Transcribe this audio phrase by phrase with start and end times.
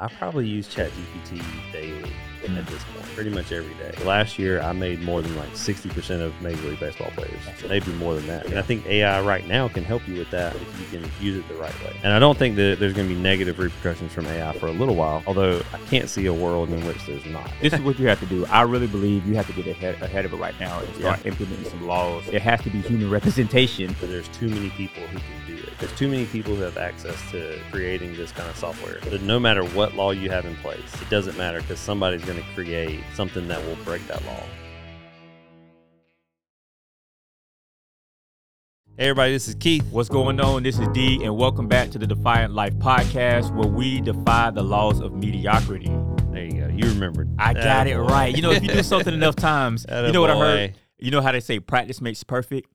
[0.00, 1.42] I probably use ChatGPT
[1.72, 2.12] daily
[2.46, 2.56] hmm.
[2.56, 3.92] at this point, pretty much every day.
[4.04, 8.14] Last year, I made more than like 60% of Major League Baseball players, maybe more
[8.14, 8.46] than that.
[8.46, 11.36] And I think AI right now can help you with that if you can use
[11.36, 11.96] it the right way.
[12.02, 14.72] And I don't think that there's going to be negative repercussions from AI for a
[14.72, 17.50] little while, although I can't see a world in which there's not.
[17.60, 18.46] This is what you have to do.
[18.46, 21.26] I really believe you have to get ahead, ahead of it right now and start
[21.26, 22.24] implementing some laws.
[22.26, 23.96] There has to be human representation.
[24.00, 25.72] But there's too many people who can do it.
[25.78, 28.98] There's too many people who have access to creating this kind of software.
[29.08, 32.38] But no matter what law you have in place, it doesn't matter because somebody's going
[32.38, 34.42] to create something that will break that law.
[38.96, 39.84] Hey everybody, this is Keith.
[39.92, 40.64] What's going on?
[40.64, 44.62] This is D, and welcome back to the Defiant Life podcast, where we defy the
[44.62, 45.88] laws of mediocrity.
[46.32, 46.66] There you go.
[46.66, 47.30] You remembered.
[47.38, 48.08] I got it Attaboy.
[48.08, 48.34] right.
[48.34, 50.70] You know, if you do something enough times, you know what I heard?
[50.70, 50.74] Attaboy.
[50.98, 52.68] You know how they say practice makes perfect?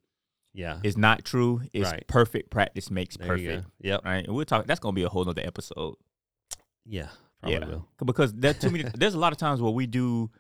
[0.53, 0.79] Yeah.
[0.81, 1.61] It's not true.
[1.73, 2.07] It's Right.
[2.07, 3.65] perfect practice makes There perfect.
[3.81, 4.05] Yep.
[4.05, 4.23] Right?
[4.25, 4.65] And we'll talk.
[4.65, 5.95] That's going to be a whole nother episode.
[6.85, 7.07] Yeah.
[7.41, 7.87] Probably yeah, will.
[8.05, 8.85] because that too many.
[8.95, 10.31] there's a lot of times where we do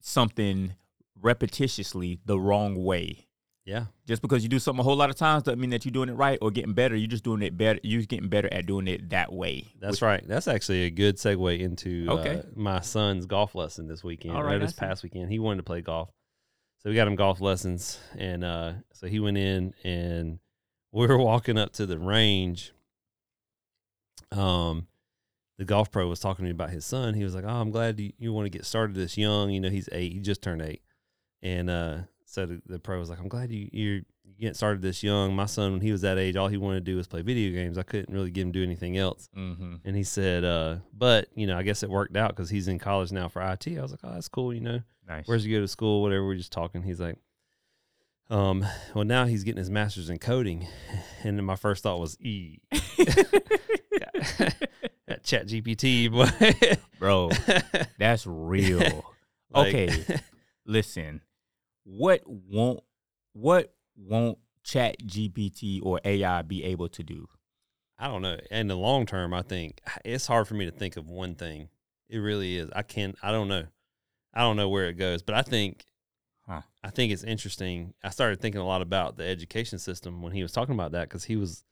[0.00, 0.74] something
[1.20, 3.26] repetitiously the wrong way.
[3.64, 3.84] Yeah.
[4.08, 6.08] Just because you do something a whole lot of times doesn't mean that you're doing
[6.08, 6.96] it right or getting better.
[6.96, 7.78] You're just doing it better.
[7.84, 9.66] You're getting better at doing it that way.
[9.78, 10.26] That's right.
[10.26, 12.38] That's actually a good segue into Okay.
[12.38, 14.34] uh, my son's golf lesson this weekend.
[14.34, 14.78] All or right, this I see.
[14.86, 16.08] past weekend, he wanted to play golf,
[16.82, 20.40] so we got him golf lessons, and uh, so he went in, and
[20.90, 22.72] we were walking up to the range.
[24.32, 24.86] Um,
[25.60, 27.12] the golf pro was talking to me about his son.
[27.12, 29.50] He was like, "Oh, I'm glad you, you want to get started this young.
[29.50, 30.14] You know, he's eight.
[30.14, 30.80] He just turned eight,
[31.42, 34.00] and uh, so the, the pro was like, "I'm glad you you're
[34.40, 35.36] getting started this young.
[35.36, 37.52] My son, when he was that age, all he wanted to do was play video
[37.52, 37.76] games.
[37.76, 39.74] I couldn't really get him to do anything else." Mm-hmm.
[39.84, 42.78] And he said, uh, but, you know, I guess it worked out because he's in
[42.78, 43.68] college now for IT.
[43.68, 44.54] I was like, oh, that's cool.
[44.54, 45.28] You know, Nice.
[45.28, 46.00] where's he go to school?
[46.00, 46.24] Whatever.
[46.24, 46.82] We're just talking.
[46.82, 47.16] He's like,
[48.30, 48.64] um,
[48.94, 50.66] well, now he's getting his master's in coding.
[51.22, 52.60] And then my first thought was, E.
[55.18, 56.76] chat GPT, boy.
[56.98, 57.30] Bro,
[57.98, 59.04] that's real.
[59.52, 60.04] Like- okay,
[60.64, 61.22] listen.
[61.82, 62.84] What won't
[63.32, 67.26] what won't Chat GPT or AI be able to do?
[67.98, 68.36] I don't know.
[68.52, 71.68] In the long term, I think it's hard for me to think of one thing.
[72.08, 72.70] It really is.
[72.76, 73.16] I can't.
[73.24, 73.64] I don't know.
[74.32, 75.84] I don't know where it goes, but I think,
[76.46, 76.62] Huh.
[76.84, 77.94] I think it's interesting.
[78.04, 81.08] I started thinking a lot about the education system when he was talking about that
[81.08, 81.64] because he was,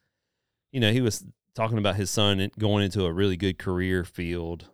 [0.73, 1.25] you know, he was
[1.59, 4.69] talking about his son going into a really good career field,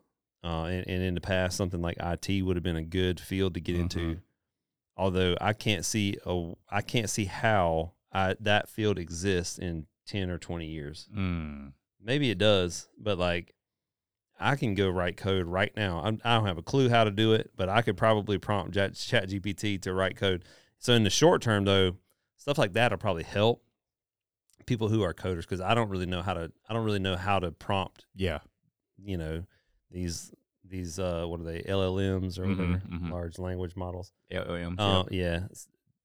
[0.44, 3.54] uh, and, and in the past, something like IT would have been a good field
[3.54, 3.98] to get into.
[3.98, 4.20] Mhm.
[4.96, 10.28] Although I can't see a, I can't see how I, that field exists in ten
[10.30, 11.72] or twenty years Mm.
[12.00, 13.54] maybe it does, but like
[14.38, 16.02] I can go write code right now.
[16.04, 18.74] I'm, I don't have a clue how to do it, but I could probably prompt
[18.74, 20.44] Chat GPT to write code.
[20.78, 21.96] So in the short term, though,
[22.36, 23.63] stuff like that will probably help
[24.66, 26.50] people who are coders because I don't really know how to.
[26.68, 28.06] I don't really know how to prompt.
[28.14, 28.38] Yeah.
[29.02, 29.44] You know
[29.90, 30.32] these
[30.64, 33.10] these uh what are they LLMs or Mhm, whatever mhm.
[33.10, 34.12] large language models.
[34.32, 34.76] LLM.
[34.78, 35.40] Uh, yeah,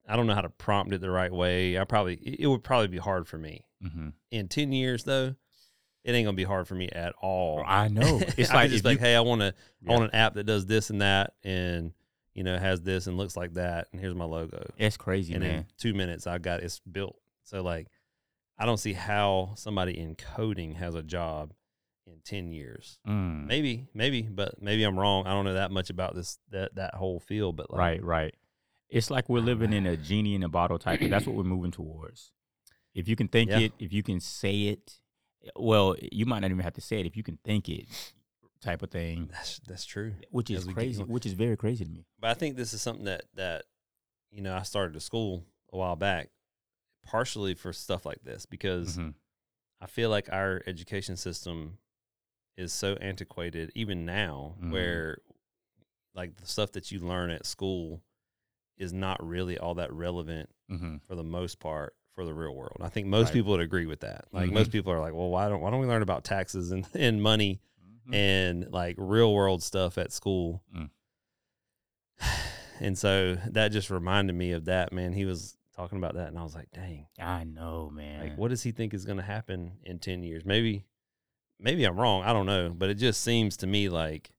[0.08, 1.80] I don't know how to prompt it the right way.
[1.80, 4.10] I probably it would probably be hard for me mm-hmm.
[4.32, 5.36] in 10 years though
[6.06, 8.20] it ain't gonna be hard for me at all I know.
[8.38, 9.92] It's I like just like you- hey i want to Yeah.
[9.92, 11.94] i want an app that does this and that and
[12.34, 15.44] you know has this and looks like that and here's my logo It's crazy, and
[15.44, 15.56] man.
[15.60, 17.88] in two minutes i got it's built so like
[18.60, 21.54] i don't see how somebody in coding has a job
[22.06, 23.46] in 10 years Mm.
[23.48, 26.96] maybe maybe but maybe i'm wrong i don't know that much about this that that
[26.96, 28.36] whole field but like Right, right.
[28.90, 31.00] It's like we're living in a genie in a bottle type.
[31.04, 32.32] That's what we're moving towards.
[32.96, 33.60] If you can think Yeah.
[33.60, 35.00] it, if you can say it,
[35.56, 37.06] well, you might not even have to say it.
[37.06, 37.86] If you can think it,
[38.62, 42.08] type of thing, that's that's true which is crazy, which is very crazy to me.
[42.20, 43.66] But I think this is something that that
[44.32, 46.32] you know I started a school a while back,
[47.10, 49.16] partially for stuff like this because Mhm.
[49.82, 51.80] I feel like our education system
[52.56, 54.72] is so antiquated even now, Mhm.
[54.72, 55.18] where
[56.14, 58.04] like the stuff that you learn at school
[58.78, 61.02] is not really all that relevant Mhm.
[61.08, 62.78] for the most part for the real world.
[62.82, 63.34] I think most Right.
[63.36, 64.26] people would agree with that.
[64.32, 66.86] Like most people are like, well, why don't why don't we learn about taxes and,
[66.94, 67.62] and money
[68.08, 68.14] Mhm.
[68.14, 70.64] and like real world stuff at school.
[70.76, 70.90] Mm.
[72.82, 75.12] And so that just reminded me of that, man.
[75.12, 78.20] He was talking about that and I was like, dang, I know, man.
[78.22, 80.44] like what does he think is going to happen in 10 years?
[80.46, 80.86] Maybe
[81.60, 84.32] maybe I'm wrong, I don't know, but it just seems to me like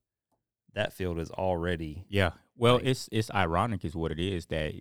[0.75, 2.31] that field is already Yeah.
[2.57, 4.75] Well, Like- it's it's ironic, is what it is that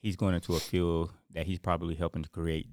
[0.00, 2.68] he's going into a field that he's probably helping to create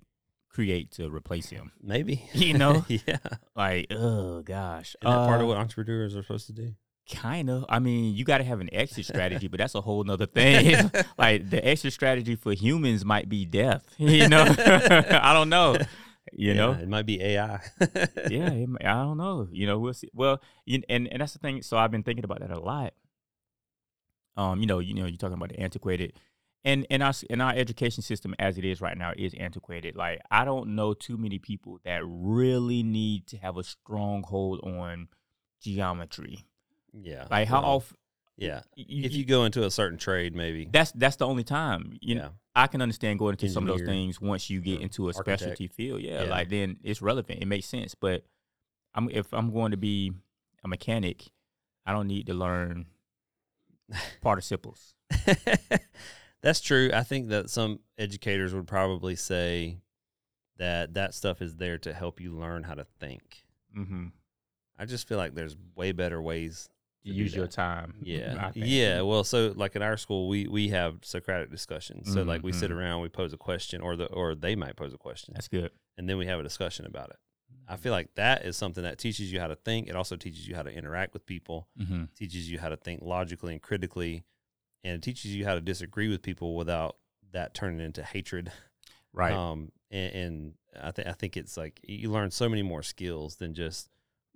[0.49, 1.71] create to replace him.
[1.81, 2.85] maybe, You know?
[3.07, 3.17] yeah.
[3.55, 6.75] Like, oh gosh, Isn't that part Uh, of what entrepreneurs are supposed to do?
[7.09, 7.63] Kind of.
[7.69, 10.91] I mean, you got to have an exit strategy, but that's a whole nother thing.
[11.17, 13.85] like the exit strategy for humans might be death.
[13.97, 15.77] You know, I don't know.
[16.33, 17.61] You Yeah, know, it might be AI.
[18.29, 19.47] yeah, it I don't know.
[19.51, 20.09] You know, we'll see.
[20.13, 21.61] Well, you, and and that's the thing.
[21.61, 22.93] So I've been thinking about that a lot.
[24.35, 26.13] Um, you know, you know, you're talking about the antiquated,
[26.65, 29.95] and and our and our education system as it is right now is antiquated.
[29.95, 35.07] Like I don't know too many people that really need to have a stronghold on
[35.61, 36.45] geometry.
[37.01, 37.27] Yeah.
[37.29, 37.97] Like how well, often?
[38.37, 38.61] Yeah.
[38.75, 40.69] If you go into a certain trade, maybe.
[40.71, 42.29] that's that's the only time you know.
[42.55, 45.41] I can understand going into some of those things once you get into a architect.
[45.41, 46.01] specialty field.
[46.01, 46.29] Yeah, Yeah.
[46.29, 47.41] like then it's relevant.
[47.41, 47.93] It makes sense.
[47.95, 48.25] But
[48.95, 50.11] I'm if I'm going to be
[50.63, 51.25] a mechanic,
[51.85, 52.87] I don't need to learn
[54.21, 54.95] participles.
[56.41, 56.91] That's true.
[56.93, 59.77] I think that some educators would probably say
[60.57, 63.43] that that stuff is there to help you learn how to think.
[63.77, 64.07] Mm-hmm.
[64.79, 66.69] I just feel like there's way better ways.
[67.07, 67.95] You to do use your time.
[68.01, 68.51] Yeah.
[68.55, 69.01] Yeah.
[69.01, 72.11] Well, so like at our school, we we have Socratic discussions.
[72.13, 72.75] So like we sit Mhm.
[72.75, 75.71] around, we pose a question, or the or they might pose a question, That's good.
[75.97, 77.17] and then we have a discussion about it.
[77.69, 79.87] I feel like that is something that teaches you how to think.
[79.89, 81.67] It also teaches you how to interact with people.
[81.79, 82.05] Mm-hmm.
[82.15, 84.23] teaches you how to think logically and critically,
[84.83, 86.97] and it teaches you how to disagree with people without
[87.31, 88.51] that turning into hatred.
[89.13, 89.33] Right.
[89.33, 93.35] Um, and, and I think I think it's like you learn so many more skills
[93.37, 93.89] than just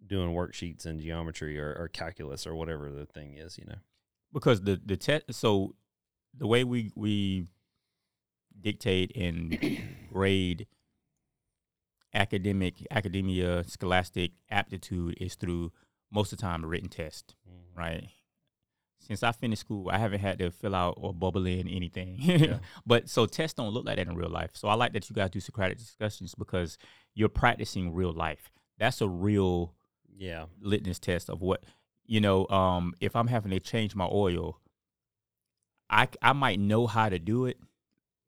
[0.05, 3.57] doing worksheets and geometry or, or calculus or whatever the thing is.
[3.57, 3.75] You know.
[4.33, 5.75] because the the test so
[6.37, 7.47] the way we we
[8.59, 9.57] dictate and
[10.13, 10.67] grade
[12.13, 15.71] academic academia scholastic aptitude is through
[16.11, 17.79] most of the time a written test mm-hmm.
[17.79, 18.09] right
[18.99, 22.59] since i finished school i haven't had to fill out or bubble in anything Yeah.
[22.85, 25.15] but so tests don't look like that in real life so i like that you
[25.15, 26.77] guys do socratic discussions because
[27.15, 29.73] you're practicing real life that's a real
[30.17, 30.45] Yeah.
[30.61, 31.63] litmus test of what
[32.05, 34.59] you know um if i'm having to change my oil
[35.89, 37.57] i i might know how to do it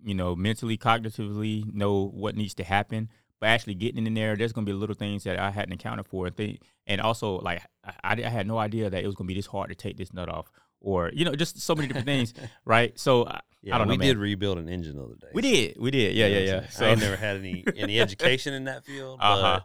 [0.03, 3.09] you know mentally cognitively know what needs to happen
[3.39, 6.05] but actually getting in there there's going to be little things that i hadn't accounted
[6.05, 7.61] for and think and also like
[8.03, 9.97] I, I had no idea that it was going to be this hard to take
[9.97, 10.51] this nut off
[10.81, 12.33] or you know just so many different things
[12.65, 13.75] right so I, Yeah.
[13.75, 14.07] I don't know we man.
[14.07, 15.27] did rebuild an engine the other day.
[15.33, 16.97] we did we did yeah You know yeah yeah saying?
[16.97, 19.61] I never had any any education in that field, Uh-huh.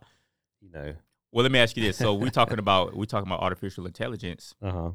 [0.60, 0.94] you know.
[1.32, 4.54] Well let me ask you this so we're talking about we're talking about artificial intelligence
[4.62, 4.90] Uh huh.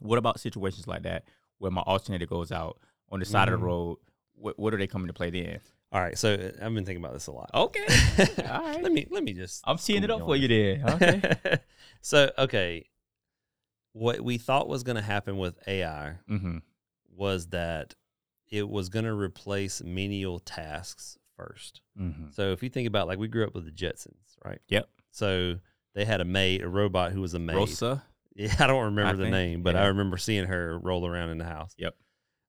[0.00, 1.24] What about situations like that
[1.58, 2.78] where my alternator goes out
[3.10, 3.60] on the side of Mhm.
[3.60, 3.98] the road?
[4.34, 5.60] What, what are they coming to play then?
[5.92, 6.16] All right.
[6.16, 7.50] So uh, I've been thinking about this a lot.
[7.52, 7.86] Okay.
[8.48, 8.82] All right.
[8.82, 10.82] let me let me just I'm teeing it up for you there.
[10.94, 11.58] Okay.
[12.00, 12.86] so okay,
[13.92, 16.58] what we thought was going to happen with AI mm-hmm.
[17.14, 17.94] was that
[18.48, 21.80] it was going to replace menial tasks first.
[22.00, 22.30] Mm-hmm.
[22.32, 24.60] So if you think about like we grew up with the Jetsons, right?
[24.68, 24.88] Yep.
[25.10, 25.56] So
[25.94, 27.56] they had a maid, a robot who was a maid.
[27.56, 28.02] Rosa.
[28.36, 29.82] Yeah, I don't remember I the think, name, but yeah.
[29.82, 31.74] I remember seeing her roll around in the house.
[31.76, 31.94] Yep.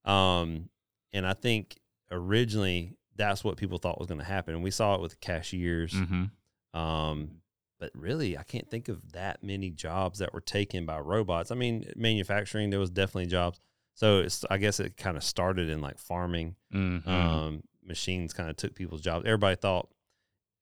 [0.06, 0.70] Um,
[1.12, 1.80] and I think
[2.12, 4.54] originally that's what people thought was going to happen.
[4.54, 5.92] And we saw it with cashiers.
[5.92, 6.80] Mm-hmm.
[6.80, 7.42] Um,
[7.80, 11.52] but really, I can't think of that many jobs that were taken by robots.
[11.52, 13.60] I mean, manufacturing, there was definitely jobs.
[13.96, 16.56] So it's, I guess it kind of started in like farming.
[16.74, 17.10] Mm-hmm.
[17.10, 19.26] Um, machines kind of took people's jobs.
[19.26, 19.90] Everybody thought.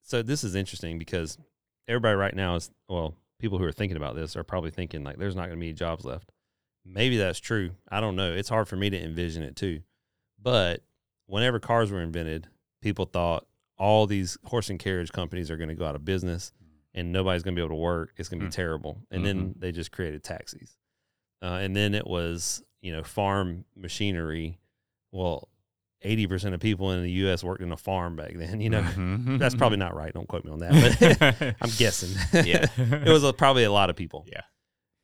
[0.02, 1.38] So this is interesting because
[1.90, 5.18] everybody right now is well, people who are thinking about this are probably thinking like,
[5.18, 6.32] there's not going to be jobs left.
[6.86, 7.72] Maybe that's true.
[7.90, 8.32] I don't know.
[8.32, 9.82] It's hard for me to envision it too.
[10.42, 10.82] But
[11.28, 12.48] whenever cars were invented,
[12.82, 13.46] people thought
[13.78, 16.52] all these horse and carriage companies are going to go out of business
[16.94, 18.14] and nobody's going to be able to work.
[18.18, 18.56] It's going to be Mm.
[18.56, 19.02] terrible.
[19.12, 20.78] And then they just created taxis.
[21.42, 24.60] Uh, and then it was, you know, farm machinery.
[25.12, 25.50] Well,
[26.04, 27.44] 80% of people in the U.S.
[27.44, 28.62] worked in a farm back then.
[28.62, 29.38] You know, Mm-hmm.
[29.38, 30.14] that's probably not right.
[30.14, 31.20] Don't quote me on that.
[31.30, 32.12] But I'm guessing.
[32.46, 32.66] yeah.
[32.78, 34.26] it was a, probably a lot of people.
[34.28, 34.42] Yeah.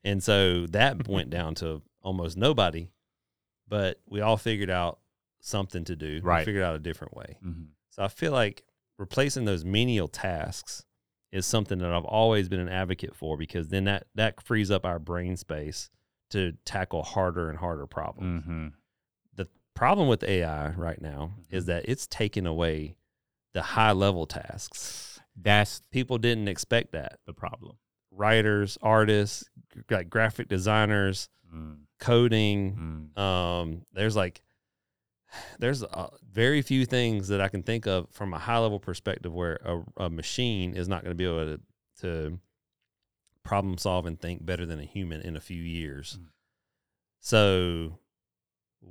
[0.04, 2.92] And so that went down to almost nobody,
[3.68, 5.00] but we all figured out
[5.42, 6.14] something to do.
[6.16, 6.46] We Right.
[6.46, 7.38] figured out a different way.
[7.46, 7.68] Mhm.
[7.90, 8.64] So I feel like
[8.98, 10.86] replacing those menial tasks
[11.32, 14.86] is something that I've always been an advocate for because then that that frees up
[14.86, 15.90] our brain space
[16.30, 18.46] to tackle harder and harder problems.
[18.46, 18.72] Mhm.
[19.76, 21.56] Problem with AI right now Mm-hmm.
[21.56, 22.96] is that it's taking away
[23.54, 25.20] the high level tasks.
[25.36, 27.20] That's People didn't expect that.
[27.26, 27.78] the problem.
[28.12, 29.44] Writers, artists,
[29.90, 31.82] like graphic designers, Mm.
[32.00, 33.22] coding, Mm.
[33.22, 34.42] um there's like
[35.60, 39.34] there's uh, very few things that i can think of from a high level perspective
[39.34, 41.62] where a, a machine is not going to be able to,
[42.02, 42.40] to
[43.44, 46.26] problem solve and think better than a human in a few years Mm.
[47.20, 48.00] so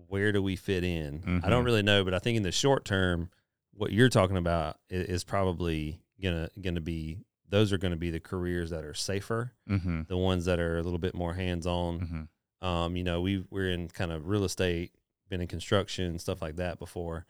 [0.08, 1.66] where do we fit in i don't Mhm.
[1.66, 3.30] really know but i think in the short term
[3.72, 8.10] what you're talking about is, is probably gonna gonna be those are going to be
[8.10, 10.02] the careers that are safer Mm-hmm.
[10.08, 12.66] the ones that are a little bit more hands on Mm-hmm.
[12.66, 14.92] um, you know, we we're in kind of real estate,
[15.28, 17.26] been in construction, stuff like that before.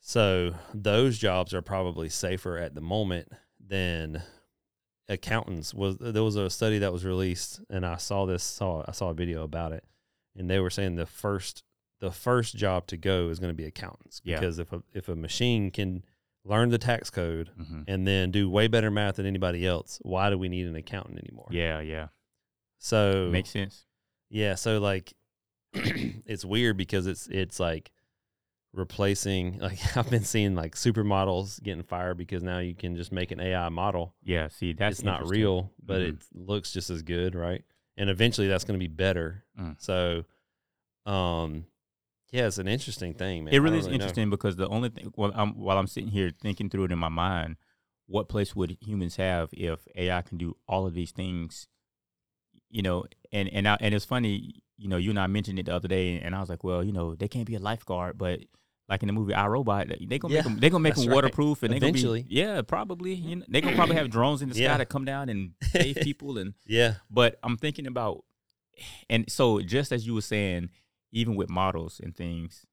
[0.00, 4.22] So those jobs are probably safer at the moment than
[5.08, 5.74] accountants.
[5.74, 9.10] Was there was a study that was released, and I saw this saw I saw
[9.10, 9.84] a video about it,
[10.36, 11.62] and they were saying the first
[12.00, 14.38] the first job to go is going to be accountants Yeah.
[14.38, 16.04] because if a if a machine can
[16.44, 20.28] learn the tax code hmm and then do way better math than anybody else, why
[20.30, 21.48] do we need an accountant anymore?
[21.50, 22.08] Yeah, yeah,
[22.78, 23.86] So makes sense.
[24.28, 25.14] yeah, so like
[25.72, 27.90] it's weird because it's it's like
[28.72, 33.30] replacing like I've been seeing like supermodels getting fired because now you can just make
[33.30, 34.14] an AI model.
[34.22, 36.08] Yeah, see, that's it's not real, but Mhm.
[36.08, 37.64] it looks just as good, right?
[37.96, 39.44] And eventually that's going to be better.
[39.58, 39.76] Mm.
[39.78, 40.24] So
[41.04, 41.66] um
[42.32, 43.54] yeah, it's an interesting thing, man.
[43.54, 43.94] It really don't is know.
[43.94, 46.98] interesting because the only thing, well, I'm, while I'm sitting here thinking through it in
[46.98, 47.56] my mind,
[48.06, 51.68] what place would humans have if AI can do all of these things?
[52.68, 55.66] You know, and and I, and it's funny, you know, you and I mentioned it
[55.66, 58.18] the other day, and I was like, well, you know, they can't be a lifeguard,
[58.18, 58.40] but
[58.88, 61.06] like in the movie I Robot, they gonna Yeah, make them, they gonna make them
[61.08, 61.14] right.
[61.14, 64.48] waterproof, and they gonna be, yeah, probably, you know, they gonna probably have drones in
[64.48, 64.76] the sky Yeah.
[64.78, 66.94] to come down and save people, and Yeah.
[67.10, 68.24] but I'm thinking about,
[69.10, 70.70] and so just as you were saying,
[71.12, 72.64] even with models and things,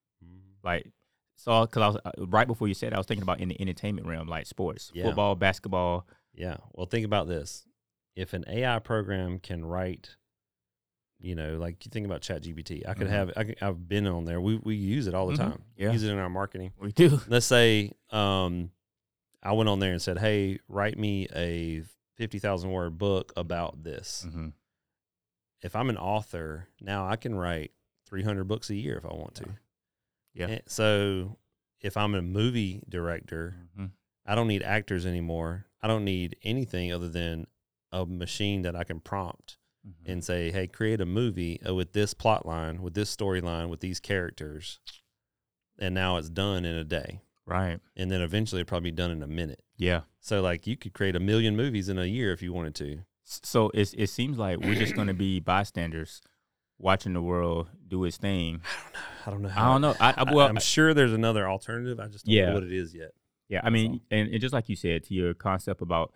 [0.64, 0.92] like
[1.36, 3.60] so because I was uh, right before you said I was thinking about in the
[3.60, 5.06] entertainment realm, like sports, Yeah.
[5.06, 6.08] football, basketball.
[6.34, 6.58] Yeah.
[6.74, 7.66] Well, think about this.
[8.16, 10.16] If an AI program can write,
[11.24, 13.12] you know, like you think about ChatGPT, I could Mhm.
[13.12, 14.40] have, I could, I've been on there.
[14.42, 15.38] We, we use it all the Mhm.
[15.52, 15.64] time.
[15.78, 15.92] Yeah.
[15.92, 16.74] Use it in our marketing.
[16.78, 17.20] We do.
[17.28, 18.72] Let's say um,
[19.42, 21.84] I went on there and said, hey, write me a
[22.18, 24.26] 50,000 word book about this.
[24.30, 24.50] hmm
[25.62, 27.72] If I'm an author, now I can write
[28.08, 29.46] 300 books a year if I want to.
[30.34, 30.48] Yeah.
[30.48, 31.38] And so
[31.80, 33.86] if I'm a movie director, hmm
[34.26, 35.66] I don't need actors anymore.
[35.82, 37.46] I don't need anything other than
[37.92, 40.12] a machine that I can prompt Mm-hmm.
[40.12, 43.82] and say, "Hey, create a movie uh, with this plot line, with this storyline, with
[43.82, 44.80] these characters."
[45.78, 47.20] And now it's done in a day.
[47.46, 47.80] Right.
[47.98, 49.62] And then eventually it'll probably be done in a minute.
[49.78, 50.02] Yeah.
[50.22, 53.00] So like you could create a million movies in a year if you wanted to.
[53.26, 56.22] So it's, it seems like we're just going to be bystanders
[56.78, 58.62] watching the world do its thing.
[59.26, 59.52] I don't know.
[59.56, 59.96] I don't know.
[60.00, 60.32] I, don't know.
[60.32, 62.00] I, well, am sure there's another alternative.
[62.00, 62.48] I just don't Yeah.
[62.50, 63.12] know what it is yet.
[63.50, 66.16] Yeah, I mean, and, and just like you said, to your concept about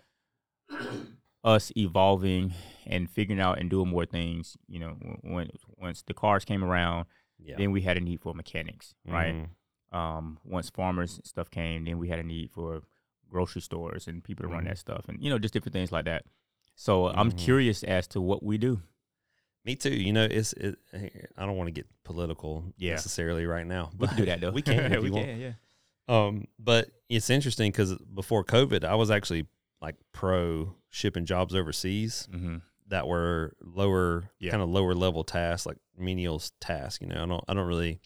[1.43, 2.53] us evolving
[2.87, 4.91] and figuring out and doing more things, you know,
[5.21, 7.05] when once the cars came around,
[7.39, 7.55] Yeah.
[7.57, 9.35] then we had a need for mechanics, right?
[9.35, 9.49] Mhm.
[9.97, 12.81] Um, once farmers stuff came, then we had a need for
[13.29, 14.67] grocery stores and people to run Mhm.
[14.69, 16.25] that stuff, and you know, just different things like that.
[16.75, 17.37] So I'm Mhm.
[17.37, 18.81] curious as to what we do.
[19.65, 19.93] Me too.
[19.93, 20.53] You know, it's.
[20.53, 20.79] It,
[21.35, 22.91] I don't want to get political Yeah.
[22.93, 23.89] necessarily right now.
[23.93, 24.51] but We can do that though.
[24.59, 25.25] We can if we you want.
[25.25, 25.53] can, yeah.
[26.07, 29.45] Um, but it's interesting because before COVID, I was actually
[29.81, 32.57] like pro shipping jobs overseas Mm-hmm.
[32.89, 34.51] That were lower, Yeah.
[34.51, 36.99] kind of lower level tasks, like menial tasks.
[37.01, 37.99] You know, I don't, I don't really.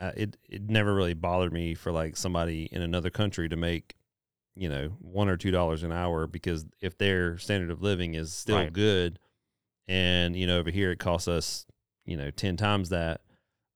[0.00, 3.96] Uh, it it never really bothered me for like somebody in another country to make,
[4.56, 8.32] you know, one or two dollars an hour because if their standard of living is
[8.32, 8.72] still Right.
[8.72, 9.18] good,
[9.86, 11.66] and you know over here it costs us,
[12.06, 13.20] you know, ten times that,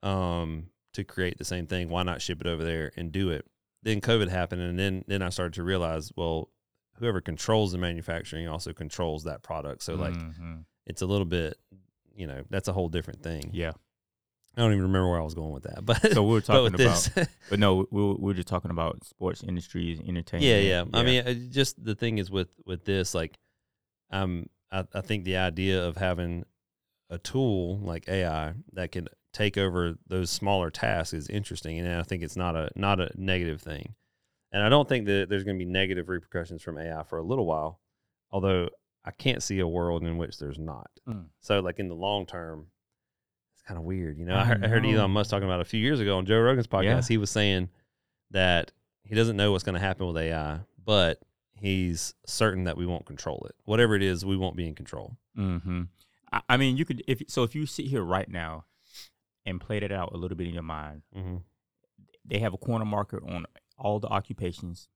[0.02, 1.90] um, to create the same thing.
[1.90, 3.44] Why not ship it over there and do it?
[3.82, 6.48] Then COVID happened, and then then I started to realize, well,
[6.98, 9.82] whoever controls the manufacturing also controls that product.
[9.82, 10.64] So like Mhm.
[10.86, 11.58] it's a little bit,
[12.14, 13.50] you know, that's a whole different thing.
[13.52, 13.72] yeah.
[14.56, 16.72] I don't even remember where I was going with that, but So we were talking
[16.72, 20.44] with about, but no, we were, we were just talking about sports industries, entertainment.
[20.48, 20.84] yeah, yeah.
[20.94, 23.36] I mean, just the thing is with with this, like,
[24.10, 26.44] um, I, I think the idea of having
[27.10, 32.04] a tool like AI that can take over those smaller tasks is interesting, and I
[32.04, 33.96] think it's not a not a negative thing.
[34.54, 37.22] And I don't think that there's going to be negative repercussions from AI for a
[37.22, 37.80] little while,
[38.30, 38.70] although
[39.04, 40.90] I can't see a world in which there's not.
[41.08, 41.26] Mm.
[41.40, 42.68] So, like in the long term,
[43.52, 44.16] it's kind of weird.
[44.16, 44.86] You know, I, I heard, I heard.
[44.86, 46.84] Elon Musk talking about a few years ago on Joe Rogan's podcast.
[46.84, 47.02] Yeah.
[47.08, 47.68] He was saying
[48.30, 48.70] that
[49.02, 51.20] he doesn't know what's going to happen with AI, but
[51.56, 53.56] he's certain that we won't control it.
[53.64, 55.16] Whatever it is, we won't be in control.
[55.34, 55.82] hmm
[56.32, 58.66] I, I mean, you could if so if you sit here right now
[59.44, 61.36] and played it out a little bit in your mind, Mm-hmm.
[62.24, 63.44] they have a corner marker on
[63.78, 64.88] all the occupations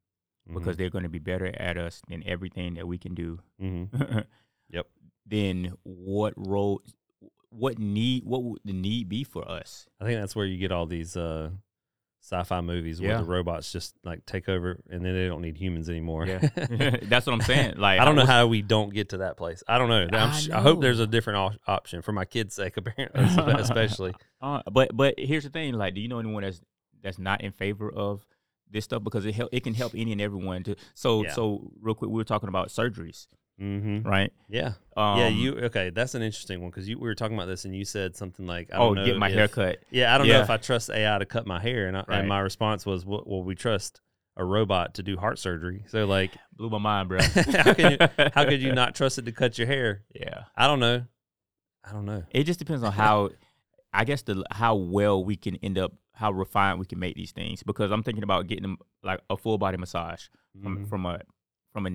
[0.49, 0.61] Mm-hmm.
[0.61, 3.38] because they're going to be better at us than everything that we can do.
[3.61, 3.85] hmm
[4.70, 4.87] Yep.
[5.26, 6.80] Then what role,
[7.50, 9.87] what need, what would the need be for us?
[10.00, 11.50] I think that's where you get all these uh,
[12.23, 15.90] sci-fi movies where the robots just like take over and then they don't need humans
[15.90, 16.26] anymore.
[16.26, 16.38] Yeah,
[17.02, 17.76] that's what I'm saying.
[17.76, 19.62] Like I don't know how we don't get to that place.
[19.68, 20.06] I don't know.
[20.11, 23.23] I sh- I hope there's a different op- option for my kids' sake, apparently,
[23.61, 24.14] especially.
[24.40, 26.61] Uh, but but here's the thing: like, do you know anyone that's
[27.02, 28.26] that's not in favor of
[28.72, 30.76] this stuff because it help it can help any and everyone to.
[30.94, 31.32] So Yeah.
[31.32, 33.26] so real quick, we were talking about surgeries.
[33.60, 34.08] Mm-hmm.
[34.08, 34.32] right?
[34.48, 34.75] Yeah.
[34.96, 35.26] Um, yeah.
[35.28, 35.90] You okay?
[35.90, 38.46] That's an interesting one because you we were talking about this and you said something
[38.46, 39.78] like, I oh, don't know get my if- hair cut.
[39.90, 42.18] Yeah, I don't know if I trust AI to cut my hair, and, I, Right.
[42.20, 44.00] and my response was, well, well, we trust
[44.37, 45.82] a robot to do heart surgery.
[45.88, 47.18] So like, Blew my mind, bro.
[47.22, 47.98] how can you
[48.32, 50.02] how could you not trust it to cut your hair?
[50.14, 50.44] Yeah.
[50.56, 51.04] I don't know.
[51.84, 52.22] I don't know.
[52.30, 53.30] It just depends on how,
[53.92, 57.32] I guess the how well we can end up, how refined we can make these
[57.32, 57.62] things.
[57.62, 60.25] Because I'm thinking about getting like a full body massage
[60.62, 60.88] from Mhm.
[60.88, 61.20] from a
[61.72, 61.90] from a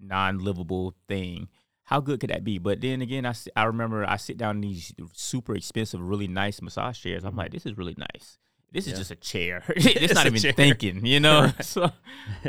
[0.00, 1.48] non livable thing.
[1.84, 2.58] How good could that be?
[2.58, 6.62] But then again, I, I remember I sit down in these super expensive, really nice
[6.62, 7.24] massage chairs.
[7.24, 7.38] I'm Mhm.
[7.38, 8.38] like, this is really nice.
[8.72, 9.64] This is just a chair.
[9.76, 10.52] it's It's not even chair.
[10.52, 11.50] thinking, you know.
[11.60, 11.90] so,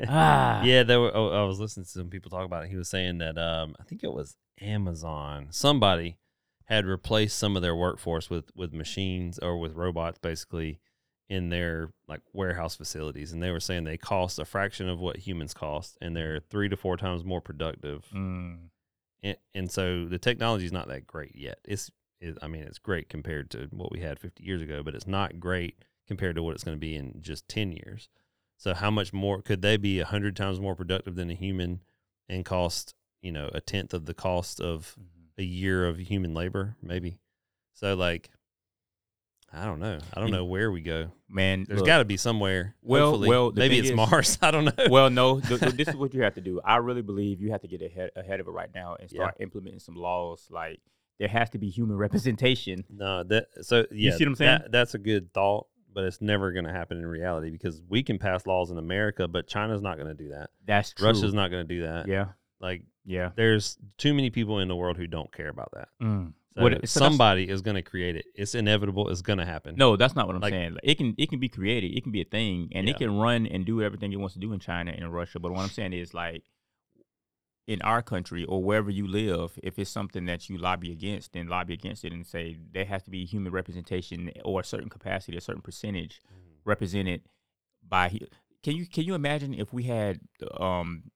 [0.08, 1.12] ah, yeah, there were.
[1.16, 2.70] Oh, I was listening to some people talk about it.
[2.70, 5.48] He was saying that um, I think it was Amazon.
[5.50, 6.18] Somebody
[6.72, 10.80] had replaced some of their workforce with with machines or with robots, basically
[11.30, 15.18] in their like warehouse facilities, and they were saying they cost a fraction of what
[15.18, 18.06] humans cost, and they're three to four times more productive.
[18.14, 18.70] Mm,
[19.22, 21.60] And, and so the technology is not that great yet.
[21.66, 24.96] It's, it, I mean, it's great compared to what we had 50 years ago, but
[24.96, 28.10] it's not great compared to what it's going to be in just 10 years.
[28.58, 31.82] So how much more could they be a hundred times more productive than a human
[32.28, 34.96] and cost, you know, a tenth of the cost of
[35.42, 37.20] a year of human labor, maybe.
[37.74, 38.30] So like,
[39.54, 40.00] I don't know.
[40.14, 41.12] I don't You- know where we go.
[41.28, 42.76] man, there's got to be somewhere.
[42.82, 43.30] Well- hopefully.
[43.30, 44.38] well, maybe it's is- Mars.
[44.42, 44.88] I don't know.
[44.90, 45.40] well, no.
[45.42, 46.62] th- th- this is what you have to do.
[46.64, 49.24] I really believe you have to get ahead ahead of it right now and Yeah.
[49.24, 50.48] start implementing some laws.
[50.50, 50.80] Like
[51.20, 52.86] there has to be human representation.
[52.90, 54.12] No, that so yeah.
[54.12, 54.60] You see what I'm saying?
[54.62, 58.04] that- that's a good thought, but it's never going to happen in reality because we
[58.04, 60.50] can pass laws in America, but China's not going to do that.
[60.66, 61.08] That's true.
[61.08, 62.08] Russia's not going to do that.
[62.08, 62.28] Yeah,
[62.62, 63.32] Like yeah.
[63.36, 65.90] there's too many people in the world who don't care about that.
[66.02, 66.34] Mm.
[66.56, 68.26] So What- so somebody is going to create it.
[68.36, 69.08] It's inevitable.
[69.10, 69.76] It's going to happen.
[69.78, 70.74] No, that's not what I'm Like- saying.
[70.74, 71.96] Like, It can it can be created.
[71.98, 72.94] It can be a thing, and Yeah.
[72.94, 75.40] it can run and do everything it wants to do in China and in Russia.
[75.40, 76.44] But what I'm saying is like
[77.68, 81.48] in our country or wherever you live, if it's something that you lobby against, then
[81.48, 85.38] lobby against it and say there has to be human representation or a certain capacity,
[85.38, 86.22] a certain percentage
[86.66, 87.22] represented
[87.88, 88.20] by.
[88.64, 90.20] Can you can you imagine if we had
[90.60, 91.12] um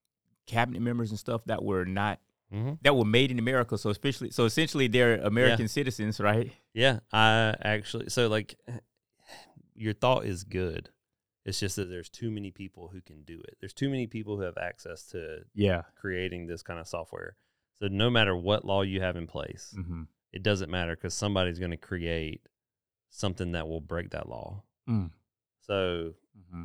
[0.46, 2.20] cabinet members and stuff that were not
[2.54, 2.78] Mhm.
[2.84, 3.78] that were made in America?
[3.78, 6.52] So especially so essentially they're American citizens, right?
[6.74, 8.56] Yeah, I actually so like
[9.76, 10.90] your thought is good.
[11.46, 13.58] It's just that there's too many people who can do it.
[13.60, 15.84] There's too many people who have access to Yeah.
[15.96, 17.36] creating this kind of software.
[17.76, 20.04] So no matter what law you have in place, Mm-hmm.
[20.32, 22.48] it doesn't matter because somebody's going to create
[23.12, 24.64] something that will break that law.
[24.90, 25.12] Mm.
[25.62, 26.64] So Mm-hmm.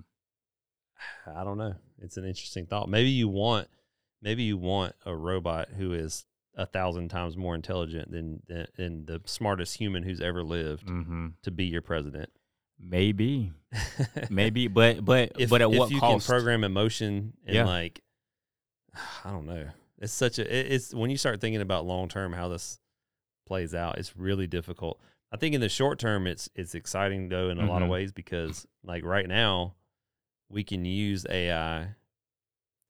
[1.26, 1.74] I don't know.
[2.02, 2.88] It's an interesting thought.
[2.88, 3.68] Maybe you want,
[4.22, 6.24] maybe you want a robot who is
[6.56, 11.28] a thousand times more intelligent than than, than the smartest human who's ever lived Mm-hmm.
[11.42, 12.30] to be your president.
[12.82, 13.52] Maybe,
[14.30, 16.26] maybe, but but if, but at if what you cost?
[16.26, 17.64] can program emotion and Yeah.
[17.66, 18.00] like,
[19.24, 19.66] I don't know.
[19.98, 20.42] It's such a.
[20.42, 22.78] it- It's when you start thinking about long term how this
[23.46, 23.98] plays out.
[23.98, 24.98] It's really difficult.
[25.32, 27.92] I think in the short term, it's it's exciting though in a lot of Mhm.
[27.92, 29.74] ways because like right now,
[30.50, 31.94] we can use AI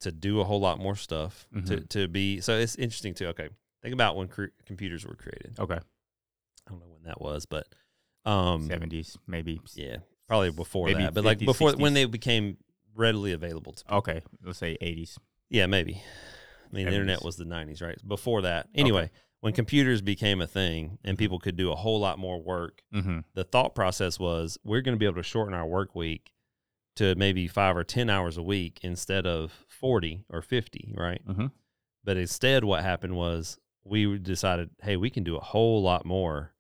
[0.00, 1.88] to do a whole lot more stuff to Mhm.
[1.90, 2.40] to be.
[2.40, 3.26] So it's interesting too.
[3.28, 3.48] Okay,
[3.82, 5.58] think about when cre- computers were created.
[5.58, 5.74] okay,
[6.66, 7.66] I don't know when that was, but
[8.24, 9.60] um, seventies maybe.
[9.74, 11.14] yeah, probably before Maybe that.
[11.14, 12.56] But like 50s, before when they became
[12.94, 15.18] readily available to Okay, let's say eighties.
[15.48, 15.94] Yeah, maybe.
[15.94, 17.98] I mean, the internet was the 90s, right?
[18.06, 18.68] Before that.
[18.74, 21.18] Anyway, when computers became a thing and Mhm.
[21.18, 23.20] people could do a whole lot more work, Mm-hmm.
[23.34, 26.32] the thought process was we're going to be able to shorten our work week
[26.96, 31.20] to maybe five or 10 hours a week instead of 40 or 50, right?
[31.26, 31.46] Mm-hmm.
[32.04, 36.52] But instead, what happened was we decided, hey, we can do a whole lot more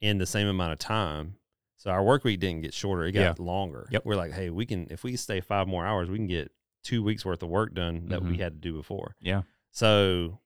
[0.00, 1.36] in the same amount of time.
[1.76, 3.88] So our work week didn't get shorter; it got longer.
[3.90, 4.04] Yep.
[4.04, 6.52] We're like, hey, we can if we stay five more hours, we can get
[6.84, 8.40] two weeks worth of work done that we Mhm.
[8.40, 9.16] had to do before.
[9.20, 9.42] Yeah.
[9.72, 10.38] So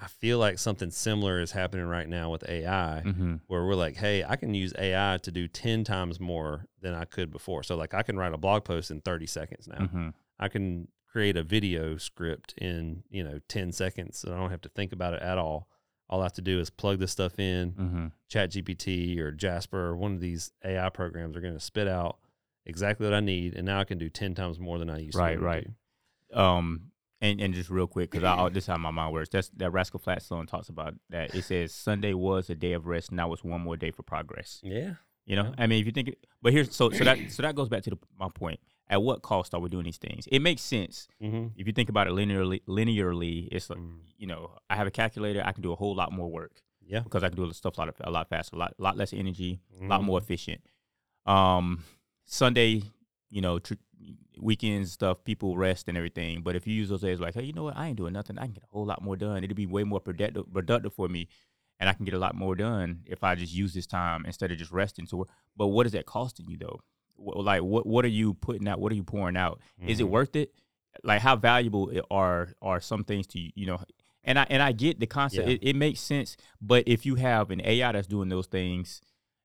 [0.00, 3.34] I feel like something similar is happening right now with AI, Mm-hmm.
[3.46, 7.04] where we're like, hey, I can use AI to do ten times more than I
[7.04, 7.62] could before.
[7.62, 9.78] So like, I can write a blog post in thirty seconds now.
[9.86, 10.08] Mm-hmm.
[10.38, 14.24] I can create a video script in, you know, 10 seconds.
[14.24, 15.68] And I don't have to think about it at all.
[16.10, 17.70] All I have to do is plug this stuff in.
[17.70, 18.06] Mm-hmm.
[18.32, 22.18] ChatGPT or Jasper or one of these AI programs are going to spit out
[22.66, 23.54] exactly what I need.
[23.54, 25.34] And now I can do 10 times more than I used Right, to.
[25.34, 25.68] able right.
[26.32, 26.90] Um,
[27.24, 29.30] and, and just real quick, because I this is how my mind works.
[29.30, 31.34] That's that Rascal Flatts song talks about that.
[31.34, 33.10] It says Sunday was a day of rest.
[33.12, 34.60] Now it's one more day for progress.
[34.62, 34.94] Yeah.
[35.26, 35.54] You know, Yeah.
[35.64, 37.82] I mean, if you think, it- but here's so so that so that goes back
[37.84, 38.60] to the, my point.
[38.90, 40.26] At what cost are we doing these things?
[40.30, 41.46] It makes sense Mm-hmm.
[41.56, 42.60] if you think about it linearly.
[42.68, 44.00] Linearly, it's like Mm.
[44.18, 45.42] you know, I have a calculator.
[45.44, 47.00] I can do a whole lot more work Yeah.
[47.00, 49.12] because I can do the stuff a lot a lot faster, a lot lot less
[49.14, 50.04] energy, a lot Mhm.
[50.04, 50.60] more efficient.
[51.24, 51.82] Um,
[52.26, 52.82] Sunday,
[53.30, 53.74] you know, tr-
[54.38, 56.42] weekends stuff, people rest and everything.
[56.42, 58.38] But if you use those days like, hey, you know what, I ain't doing nothing,
[58.38, 59.44] I can get a whole lot more done.
[59.44, 61.28] It'll be way more productive productive for me,
[61.80, 64.50] and I can get a lot more done if I just use this time instead
[64.50, 65.06] of just resting.
[65.06, 65.26] So,
[65.56, 66.80] but what is that costing you though?
[67.16, 68.80] Like, what what are you putting out?
[68.80, 69.60] What are you pouring out?
[69.86, 70.10] Is it Mhm.
[70.10, 70.52] worth it?
[71.02, 73.50] Like, how valuable are are some things to you?
[73.54, 73.80] You know,
[74.24, 75.46] and I and I get the concept.
[75.46, 75.54] Yeah.
[75.54, 76.36] It, it makes sense.
[76.60, 79.00] But if you have an AI that's doing those things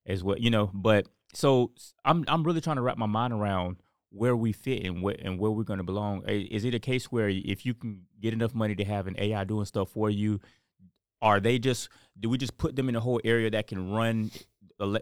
[0.05, 0.71] as well, you know.
[0.73, 1.71] But so
[2.03, 3.77] I'm I'm really trying to wrap my mind around
[4.11, 6.23] where we fit and where and where we're going to belong.
[6.27, 9.43] Is it a case where if you can get enough money to have an AI
[9.43, 10.39] doing stuff for you,
[11.21, 14.31] are they just do we just put them in a whole area that can run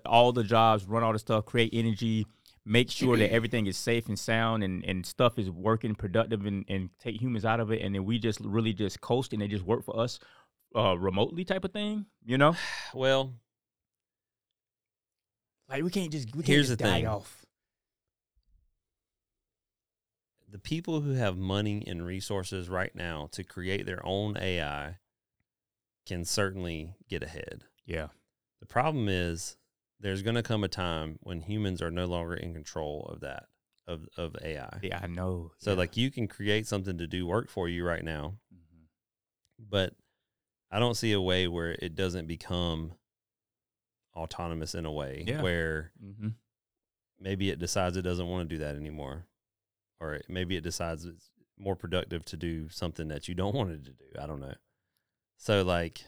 [0.06, 2.26] all the jobs, run all the stuff, create energy,
[2.66, 6.66] make sure that everything is safe and sound and, and stuff is working productive and,
[6.68, 9.48] and take humans out of it and then we just really just coast and they
[9.48, 10.20] just work for us
[10.76, 12.56] uh, remotely type of thing, you know?
[12.94, 13.34] Well,
[15.70, 17.08] Like we can't just we can't Here's just the die thing.
[17.08, 17.46] off.
[20.50, 24.98] The people who have money and resources right now to create their own AI
[26.06, 27.66] can certainly get ahead.
[27.86, 28.08] Yeah.
[28.62, 29.58] The problem is
[30.00, 33.48] there's going to come a time when humans are no longer in control of that
[33.88, 34.80] of of AI.
[34.84, 35.52] Yeah, I know.
[35.60, 35.78] So yeah.
[35.78, 38.88] like you can create something to do work for you right now, Mhm.
[39.60, 39.94] but
[40.72, 42.94] I don't see a way where it doesn't become
[44.16, 45.42] autonomous in a way Yeah.
[45.42, 46.36] where Mhm.
[47.20, 49.26] maybe it decides it doesn't want to do that anymore
[50.00, 53.84] or maybe it decides it's more productive to do something that you don't want it
[53.86, 54.06] to do.
[54.22, 54.54] I don't know.
[55.38, 56.02] So like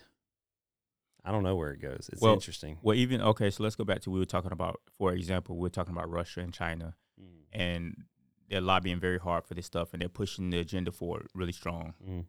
[1.26, 2.10] I don't know where it goes.
[2.12, 2.78] It's Well, interesting.
[2.82, 5.62] Well, even okay, so let's go back to we were talking about, for example, we
[5.64, 8.04] were talking about Russia and China, Mm, and
[8.50, 11.52] they're lobbying very hard for this stuff, and they're pushing the agenda for it really
[11.52, 11.94] strong.
[12.02, 12.26] mm.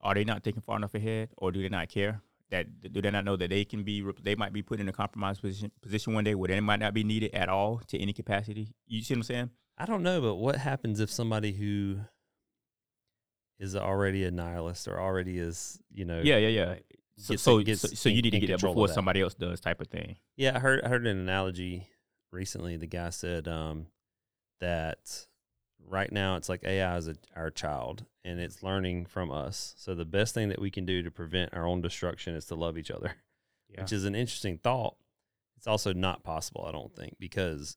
[0.00, 2.20] Are they not thinking far enough ahead, or do they not care?
[2.50, 4.92] That do they not know that they can be, they might be put in a
[4.92, 8.12] compromised position position one day where they might not be needed at all to any
[8.12, 8.74] capacity.
[8.86, 9.50] You see what I'm saying?
[9.76, 11.98] I don't know, but what happens if somebody who
[13.58, 16.74] is already a nihilist or already is, you know, Yeah, yeah, yeah.
[17.16, 18.94] So, so, gets so, so you need to get that before that.
[18.94, 20.16] somebody else does, type of thing.
[20.36, 21.88] Yeah, I heard I heard an analogy
[22.32, 22.76] recently.
[22.76, 23.86] The guy said um,
[24.60, 25.26] that
[25.86, 29.74] right now it's like AI is a, our child and it's learning from us.
[29.78, 32.56] So the best thing that we can do to prevent our own destruction is to
[32.56, 33.14] love each other,
[33.68, 33.82] Yeah.
[33.82, 34.96] which is an interesting thought.
[35.56, 37.76] It's also not possible, I don't think, because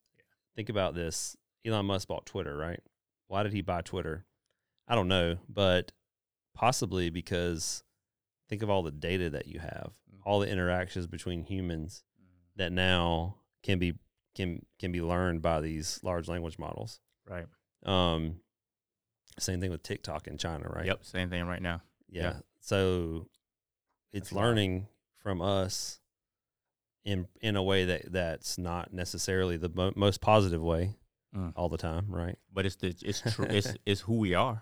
[0.56, 2.80] think about this: Elon Musk bought Twitter, right?
[3.28, 4.26] Why did he buy Twitter?
[4.88, 5.92] I don't know, but
[6.54, 7.84] possibly because
[8.48, 10.22] think of all the data that you have, Mhm.
[10.26, 12.04] all the interactions between humans
[12.56, 14.00] that now can be
[14.34, 17.00] can can be learned by these large language models.
[17.26, 17.48] Right.
[17.84, 18.42] Um,
[19.40, 20.86] same thing with TikTok in China, right?
[20.86, 21.04] Yep.
[21.06, 21.82] Same thing right now.
[22.08, 22.22] Yeah.
[22.22, 22.40] Yeah.
[22.60, 23.30] So
[24.14, 26.00] it's That's learning from us
[27.04, 30.96] in in a way that that's not necessarily the mo- most positive way
[31.36, 31.54] Mm.
[31.56, 32.38] all the time, right?
[32.54, 33.46] But it's the it's true.
[33.50, 34.62] it's it's who we are.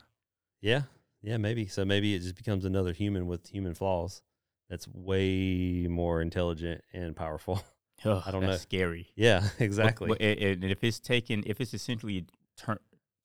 [0.62, 0.84] Yeah.
[1.22, 1.68] Yeah, maybe.
[1.68, 4.22] So maybe it just becomes another human with human flaws
[4.70, 7.62] that's way more intelligent and powerful.
[8.06, 8.58] I don't know.
[8.58, 9.08] Scary.
[9.16, 10.10] yeah, exactly.
[10.10, 12.26] But, and and if it's taken, if it's essentially
[12.58, 12.78] turn,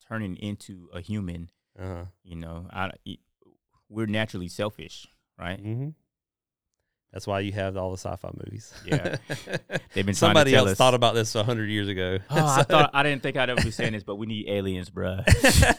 [0.06, 2.04] turning into a human, uh-huh.
[2.22, 2.92] you know, I,
[3.88, 5.06] we're naturally selfish,
[5.38, 5.58] right?
[5.58, 5.90] hmm
[7.12, 8.72] That's why you have all the sci-fi movies.
[8.86, 9.16] Yeah.
[9.94, 10.78] They've been Somebody to tell else us.
[10.78, 12.18] thought about this a hundred years ago.
[12.30, 14.90] Oh, I thought I didn't think I'd ever be saying this, but we need aliens,
[14.90, 15.24] bruh.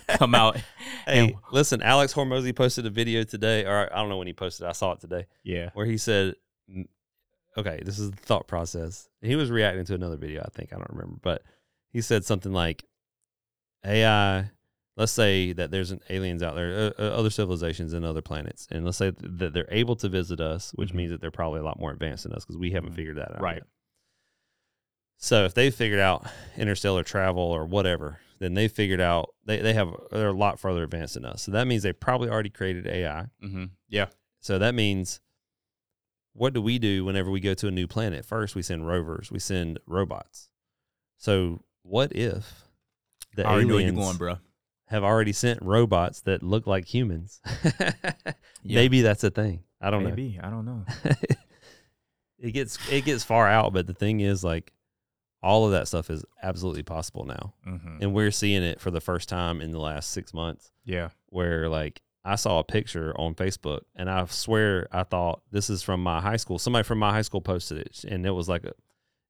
[0.18, 0.58] Come out.
[1.06, 4.34] Hey, And- listen, Alex Hormozi posted a video today, or I don't know when he
[4.34, 4.66] posted.
[4.66, 5.70] it, I saw it today, Yeah.
[5.74, 6.36] where he said,
[6.70, 6.88] "Mm,
[7.58, 10.78] "Okay, this is the thought process." He was reacting to another video, I think I
[10.78, 11.44] don't remember, but
[11.94, 12.84] he said something like,
[13.86, 14.50] "AI."
[14.98, 18.68] Let's say that there's an aliens out there, uh, uh, other civilizations and other planets,
[18.72, 20.96] and let's say th- that they're able to visit us, which Mhm.
[20.96, 22.96] means that they're probably a lot more advanced than us because we haven't Mhm.
[22.96, 23.42] figured that out.
[23.42, 23.56] Right.
[23.58, 23.68] yet.
[25.18, 26.26] So if they figured out
[26.58, 30.84] interstellar travel or whatever, then they figured out they, they have they're a lot further
[30.84, 31.44] advanced than us.
[31.44, 33.28] So that means they probably already created AI.
[33.44, 33.66] Mm-hmm.
[33.88, 34.08] Yeah.
[34.40, 35.20] So that means
[36.34, 38.26] what do we do whenever we go to a new planet?
[38.26, 40.50] First, we send rovers, we send robots.
[41.18, 42.64] So what if
[43.36, 44.40] the I already know where aliens you're going, bruh.
[44.92, 47.42] Have already sent robots that look like humans?
[48.64, 49.64] Maybe that's a thing.
[49.82, 50.40] I don't know Maybe.
[50.42, 50.86] I don't know.
[52.40, 54.72] it gets it gets far out, but the thing is like
[55.44, 57.54] all of that stuff is absolutely possible now.
[57.68, 57.98] Mm-hmm.
[58.02, 61.10] And we're seeing it for the first time in the last 6 months Yeah.
[61.30, 65.82] where like I saw a picture on Facebook and I swear I thought this is
[65.82, 66.60] from my high school.
[66.60, 68.74] Somebody from my high school posted it and it was like a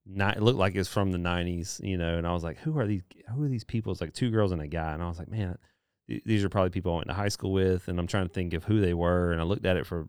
[0.06, 2.78] ni- it looked like it's from the 90s, you know, and I was like who
[2.78, 3.02] are these
[3.34, 3.92] who are these people?
[3.92, 5.58] It's like two girls and a guy and I was like, man,
[6.08, 8.32] th- these are probably people I went to high school with and I'm trying to
[8.34, 10.08] think of who they were and I looked at it for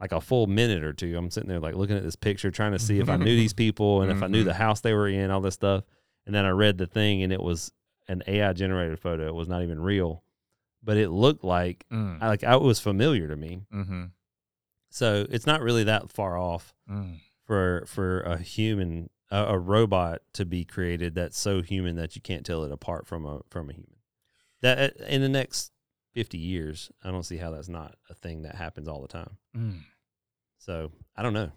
[0.00, 1.16] like a full minute or two.
[1.16, 3.52] I'm sitting there like looking at this picture trying to see if I knew these
[3.64, 5.84] people and if I knew the house they were in, all this stuff.
[6.26, 7.70] And then I read the thing and it was
[8.08, 9.28] an AI generated photo.
[9.28, 10.24] It was not even real,
[10.82, 12.18] but it looked like Mm.
[12.20, 13.60] I- like I, it was familiar to me.
[13.72, 14.04] Mm-hmm.
[14.90, 17.20] So it's not really that far off Mm.
[17.46, 22.22] for for a human a, a robot to be created that's so human that you
[22.22, 23.96] can't tell it apart from a from a human.
[24.62, 25.72] That in the next
[26.14, 29.36] fifty years, I don't see how that's not a thing that happens all the time.
[29.56, 29.80] Mm.
[30.58, 31.50] So I don't know.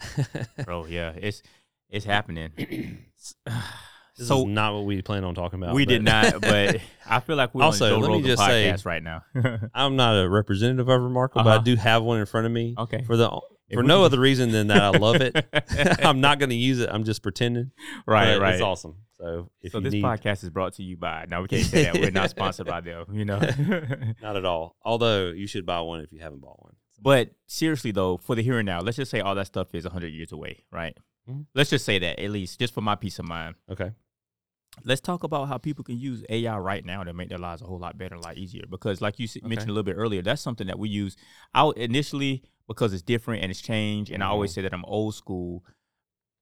[0.64, 1.42] Bro, yeah, it's
[1.88, 2.50] it's happening.
[4.18, 5.74] This so is not what we plan on talking about.
[5.74, 6.76] we did not, but
[7.08, 9.22] I feel like we're Also, on Joe let me Rogan just say- right now.
[9.74, 11.60] I'm not a representative of Remarkable, but Uh-huh.
[11.60, 13.40] I do have one in front of me okay, for the If
[13.72, 15.34] for no other reason than that I love it.
[16.04, 16.88] I'm not going to use it.
[16.90, 17.70] I'm just pretending.
[18.06, 18.54] right, right.
[18.54, 18.96] It's awesome.
[19.18, 21.26] So if so this need, podcast is brought to you by.
[21.28, 21.94] No, we can't say that.
[21.94, 23.06] We're not sponsored by them.
[23.12, 23.38] You know.
[24.22, 24.76] not at all.
[24.82, 26.74] Although you should buy one if you haven't bought one.
[27.02, 29.84] But seriously though, for the here and now, let's just say all that stuff is
[29.84, 30.96] hundred years away, right?
[31.28, 31.46] Mhm.
[31.54, 33.56] Let's just say that at least, just for my peace of mind.
[33.70, 33.92] Okay.
[34.84, 37.66] Let's talk about how people can use AI right now to make their lives a
[37.66, 38.62] whole lot better, a lot easier.
[38.70, 41.16] Because, like you s mentioned a little bit earlier, that's something that we use.
[41.52, 45.14] I initially because it's different and it's changed, and I always say that I'm old
[45.14, 45.64] school.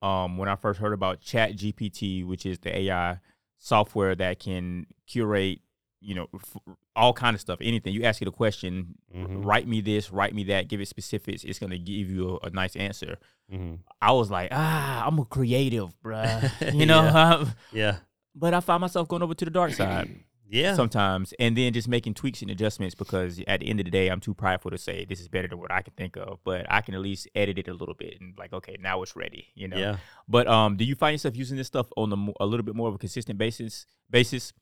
[0.01, 3.19] Um, when I first heard about Chat GPT, which is the AI
[3.59, 5.59] software that can curate,
[6.01, 6.57] you know, f-
[6.95, 9.45] all kind of stuff, anything you ask it a question, Mhm.
[9.45, 11.43] write me this, write me that, give it specifics.
[11.43, 13.17] It's gonna give you a, a nice answer.
[13.51, 16.49] hmm I was like, ah, I'm a creative, bruh.
[16.75, 17.97] You know, Yeah.
[18.37, 20.75] but I find myself going over to the dark side Yeah.
[20.75, 24.09] sometimes, and then just making tweaks and adjustments because at the end of the day,
[24.09, 26.39] I'm too prideful to say this is better than what I can think of.
[26.45, 29.15] But I can at least edit it a little bit and like, okay, now it's
[29.15, 29.49] ready.
[29.55, 29.77] You know.
[29.77, 29.97] Yeah.
[30.29, 32.89] But um, do you find yourself using this stuff on the a little bit more
[32.89, 33.87] of a consistent basis?
[34.11, 34.53] Basis,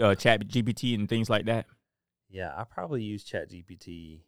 [0.00, 1.66] uh, Chat GPT and things like that.
[2.30, 2.52] Yeah.
[2.56, 4.22] I probably use chat GPT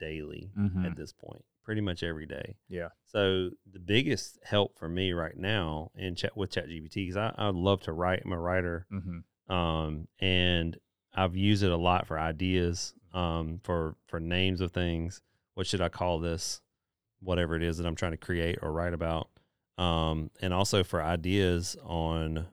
[0.00, 0.84] daily Mhm.
[0.90, 2.56] at this point, pretty much every day.
[2.68, 2.88] Yeah.
[3.06, 7.34] So the biggest help for me right now in chat with chat GPT, because I,
[7.36, 8.22] I love to write.
[8.24, 8.86] I'm a writer.
[8.92, 9.18] Mm-hmm.
[9.48, 10.76] Um, and
[11.14, 15.22] I've used it a lot for ideas, um, for for names of things.
[15.54, 16.60] What should I call this?
[17.20, 19.28] Whatever it is that I'm trying to create or write about,
[19.78, 22.46] um, and also for ideas on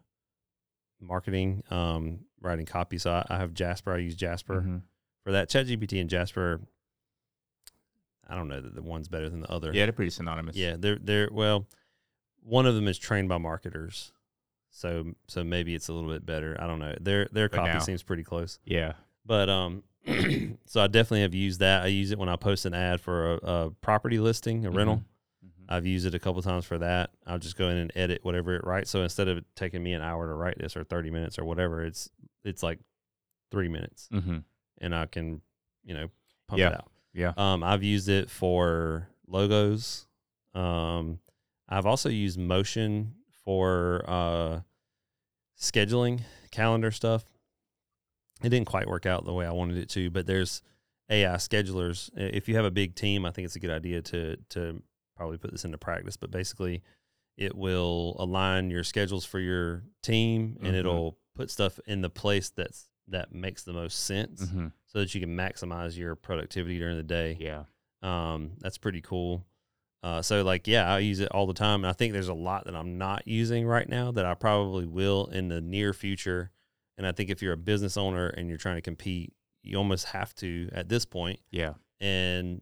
[1.01, 2.97] marketing, um, writing copy.
[2.97, 3.93] So I, I have Jasper.
[3.93, 4.77] I use Jasper Mm-hmm.
[5.23, 5.49] for that.
[5.49, 6.61] ChatGPT and Jasper.
[8.29, 9.71] I don't know that the one's better than the other.
[9.73, 10.55] Yeah, they're pretty synonymous.
[10.55, 11.67] Yeah, they're they're well,
[12.43, 14.13] one of them is trained by marketers,
[14.71, 16.55] so so maybe it's a little bit better.
[16.59, 16.95] I don't know.
[16.99, 17.79] Their their copy now.
[17.79, 18.93] seems pretty close, Yeah.
[19.25, 19.83] but um,
[20.65, 21.83] so I definitely have used that.
[21.83, 24.97] I use it when I post an ad for a, a property listing, a rental.
[24.97, 25.03] Mhm.
[25.69, 27.11] I've used it a couple times for that.
[27.25, 28.89] I'll just go in and edit whatever it writes.
[28.89, 31.83] So instead of taking me an hour to write this or thirty minutes or whatever,
[31.83, 32.09] it's
[32.43, 32.79] it's like
[33.51, 34.37] three minutes, Mm-hmm.
[34.79, 35.41] and I can
[35.83, 36.09] you know
[36.47, 36.67] pump Yeah.
[36.69, 36.91] it out.
[37.13, 37.33] Yeah.
[37.37, 40.07] Um, I've used it for logos.
[40.53, 41.19] Um,
[41.69, 43.13] I've also used Motion
[43.45, 44.59] for uh,
[45.59, 47.23] scheduling, calendar stuff.
[48.43, 50.61] It didn't quite work out the way I wanted it to, but there's
[51.09, 52.09] AI schedulers.
[52.15, 54.81] If you have a big team, I think it's a good idea to to
[55.15, 56.17] probably put this into practice.
[56.17, 56.81] But basically,
[57.37, 60.79] it will align your schedules for your team, and Mhm.
[60.79, 64.67] it'll put stuff in the place that's that makes the most sense Mm-hmm.
[64.87, 67.37] so that you can maximize your productivity during the day.
[67.39, 67.65] Yeah.
[68.01, 69.45] Um, that's pretty cool.
[70.03, 71.83] Uh, so like, yeah, I use it all the time.
[71.83, 74.85] And I think there's a lot that I'm not using right now that I probably
[74.87, 76.51] will in the near future.
[76.97, 79.33] And I think if you're a business owner and you're trying to compete,
[79.63, 81.39] you almost have to at this point.
[81.51, 81.73] Yeah.
[81.99, 82.61] And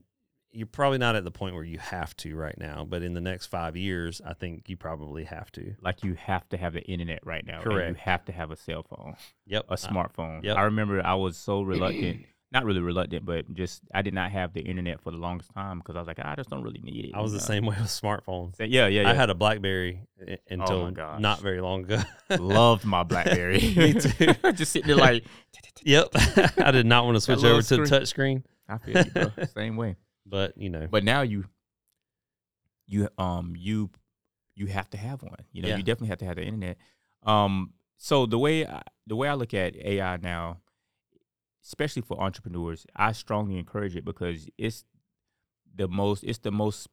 [0.52, 3.22] you're probably not at the point where you have to right now, but in the
[3.22, 5.76] next five years, I think you probably have to.
[5.80, 7.62] Like you have to have the internet right now.
[7.62, 7.90] and Correct.
[7.90, 9.66] you have to have a cell phone, Yep.
[9.70, 10.44] a smartphone.
[10.44, 10.58] yep.
[10.58, 12.26] I remember I was so reluctant.
[12.52, 15.78] Not really reluctant, but just I did not have the internet for the longest time
[15.78, 17.12] because I was like, I just don't really need it.
[17.14, 17.44] I was the know?
[17.44, 18.56] same way with smartphones.
[18.58, 19.10] So, yeah, yeah, yeah.
[19.12, 21.20] I had a BlackBerry i- until gosh.
[21.22, 22.02] not very long ago.
[22.40, 23.60] loved my BlackBerry.
[23.78, 24.34] Me too.
[24.54, 25.26] just sitting there like,
[25.84, 26.10] Yep.
[26.58, 27.86] I did not want to switch over to the screen.
[27.88, 29.32] touch screen, I feel you, bro.
[29.54, 29.96] Same way.
[30.26, 31.46] but you know, But now you,
[32.88, 33.90] you um you,
[34.56, 35.36] you have to have one.
[35.52, 35.78] You know, Yeah.
[35.78, 36.78] you definitely have to have the internet.
[37.24, 40.58] Um, so the way I, the way I look at AI now,
[41.64, 44.86] especially for entrepreneurs, I strongly encourage it because it's
[45.76, 46.88] the most, it's the most,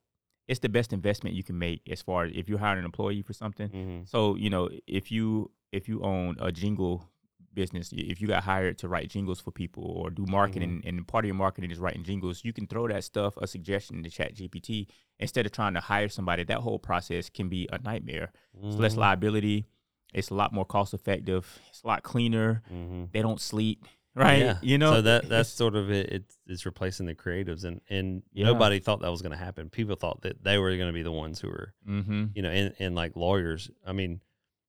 [0.48, 3.22] it's the best investment you can make as far as if you hire an employee
[3.22, 3.68] for something.
[3.68, 4.08] mhm.
[4.08, 7.08] So you know, if you if you own a jingle
[7.52, 11.24] business, if you got hired to write jingles for people or do marketing, and part
[11.24, 14.34] of your marketing is writing jingles, you can throw that stuff, a suggestion to Chat
[14.36, 14.86] GPT
[15.18, 16.44] instead of trying to hire somebody.
[16.44, 18.30] That whole process can be a nightmare.
[18.62, 18.98] It's less Mhm.
[18.98, 19.64] liability.
[20.12, 21.58] It's a lot more cost effective.
[21.70, 22.62] It's a lot cleaner.
[22.70, 23.10] Mhm.
[23.12, 24.38] They don't sleep, right?
[24.40, 24.58] Yeah.
[24.62, 26.10] You know, so that that's sort of it.
[26.10, 28.46] It's, it's replacing the creatives, and and Yeah.
[28.46, 29.70] nobody thought that was going to happen.
[29.70, 32.32] People thought that they were going to be the ones who were, Mhm.
[32.34, 33.70] you know, and and like lawyers.
[33.86, 34.20] I mean,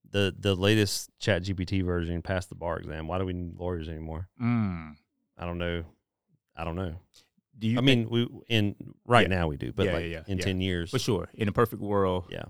[0.09, 3.07] the the latest Chat GPT version passed the bar exam.
[3.07, 4.27] Why do we need lawyers anymore?
[4.41, 4.95] Mm.
[5.37, 5.83] I don't know.
[6.55, 6.95] I don't know.
[7.59, 7.77] Do you?
[7.77, 9.35] I mean, we in right Yeah.
[9.37, 12.25] now we do, but Yeah, like in ten years, for sure, in a perfect world
[12.29, 12.43] yeah,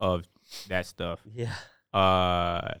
[0.00, 0.24] of
[0.68, 1.20] that stuff.
[1.34, 1.54] yeah.
[1.92, 2.72] Uh,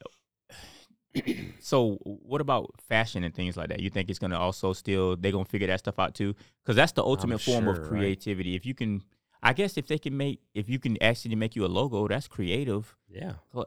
[1.60, 3.80] so what about fashion and things like that?
[3.80, 6.34] You think it's gonna also still they're gonna figure that stuff out too?
[6.62, 7.88] Because that's the ultimate form sure, of right?
[7.88, 8.54] creativity.
[8.54, 9.02] If you can,
[9.42, 12.28] I guess if they can make if you can actually make you a logo, that's
[12.28, 12.94] creative.
[13.08, 13.32] Yeah.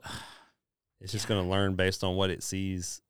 [1.01, 3.01] It's just going to learn based on what it sees,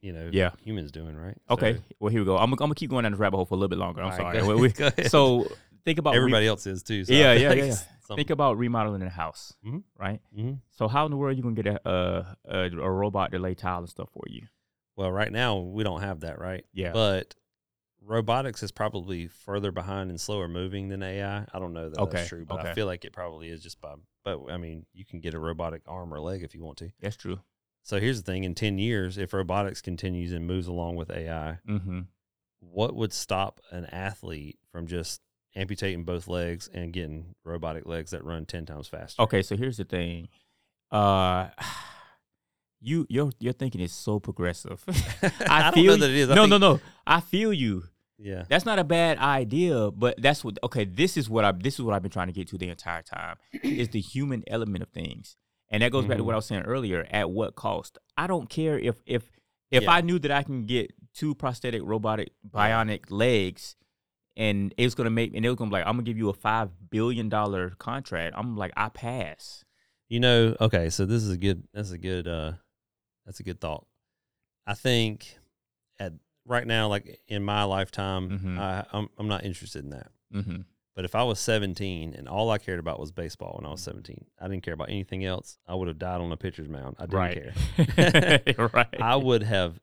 [0.00, 0.50] you know, Yeah.
[0.64, 1.36] humans doing, right?
[1.48, 2.36] Okay, So, well here we go.
[2.36, 4.02] I'm, I'm gonna keep going down this rabbit hole for a little bit longer.
[4.02, 4.38] I'm right, sorry.
[4.40, 5.08] go We- we- go ahead.
[5.10, 5.46] so
[5.84, 7.04] think about re- everybody else is too.
[7.04, 7.74] So Yeah, yeah, yeah, yeah.
[8.08, 9.84] Something- think about remodeling a house, Mhm.
[9.96, 10.20] right?
[10.36, 10.60] Mhm.
[10.70, 13.38] So how in the world are you gonna get a, a a a robot to
[13.38, 14.46] lay tile and stuff for you?
[14.96, 16.64] Well, right now we don't have that, right?
[16.72, 16.92] Yeah.
[16.92, 17.36] But
[18.00, 21.46] robotics is probably further behind and slower moving than AI.
[21.52, 22.70] I don't know that Okay, that's true, but okay.
[22.70, 23.94] I feel like it probably is just by.
[24.24, 26.90] But I mean, you can get a robotic arm or leg if you want to.
[27.00, 27.40] That's true.
[27.82, 31.58] So here's the thing: in ten years, if robotics continues and moves along with AI,
[31.68, 32.00] Mm-hmm.
[32.60, 35.20] what would stop an athlete from just
[35.58, 39.22] amputating both legs and getting robotic legs that run 10 times faster?
[39.22, 40.28] Okay, so here's the thing.
[40.90, 41.48] Uh
[42.80, 44.84] you your your thinking is so progressive.
[45.48, 46.30] I, don't feel that it is.
[46.30, 46.80] I no, think- no, no.
[47.06, 47.84] I feel you.
[48.20, 48.44] Yeah.
[48.48, 51.82] That's not a bad idea, but that's what okay, this is what I this is
[51.82, 53.36] what I've been trying to get to the entire time.
[53.62, 55.36] is the human element of things.
[55.70, 57.98] And that goes back to what I was saying earlier, at what cost?
[58.16, 59.24] I don't care if if
[59.70, 59.92] if Yeah.
[59.92, 63.76] I knew that I can get two prosthetic robotic bionic legs
[64.38, 66.30] and it was gonna make and it was gonna be like, I'm gonna give you
[66.30, 68.34] a five billion dollar contract.
[68.38, 69.64] I'm like, I pass.
[70.08, 72.52] You know, okay, so this is a good that's a good uh
[73.26, 73.84] that's a good thought.
[74.66, 75.36] I think
[75.98, 76.14] at
[76.46, 78.58] right now like in my lifetime, Mhm.
[78.58, 80.08] I I'm I'm not interested in that.
[80.34, 80.60] Mm-hmm.
[80.96, 83.80] But if I was 17 and all I cared about was baseball when I was
[83.82, 85.56] 17, I didn't care about anything else.
[85.66, 86.96] I would have died on a pitcher's mound.
[86.98, 88.34] I didn't Right.
[88.56, 88.58] care.
[88.74, 88.94] right.
[89.00, 89.78] I would have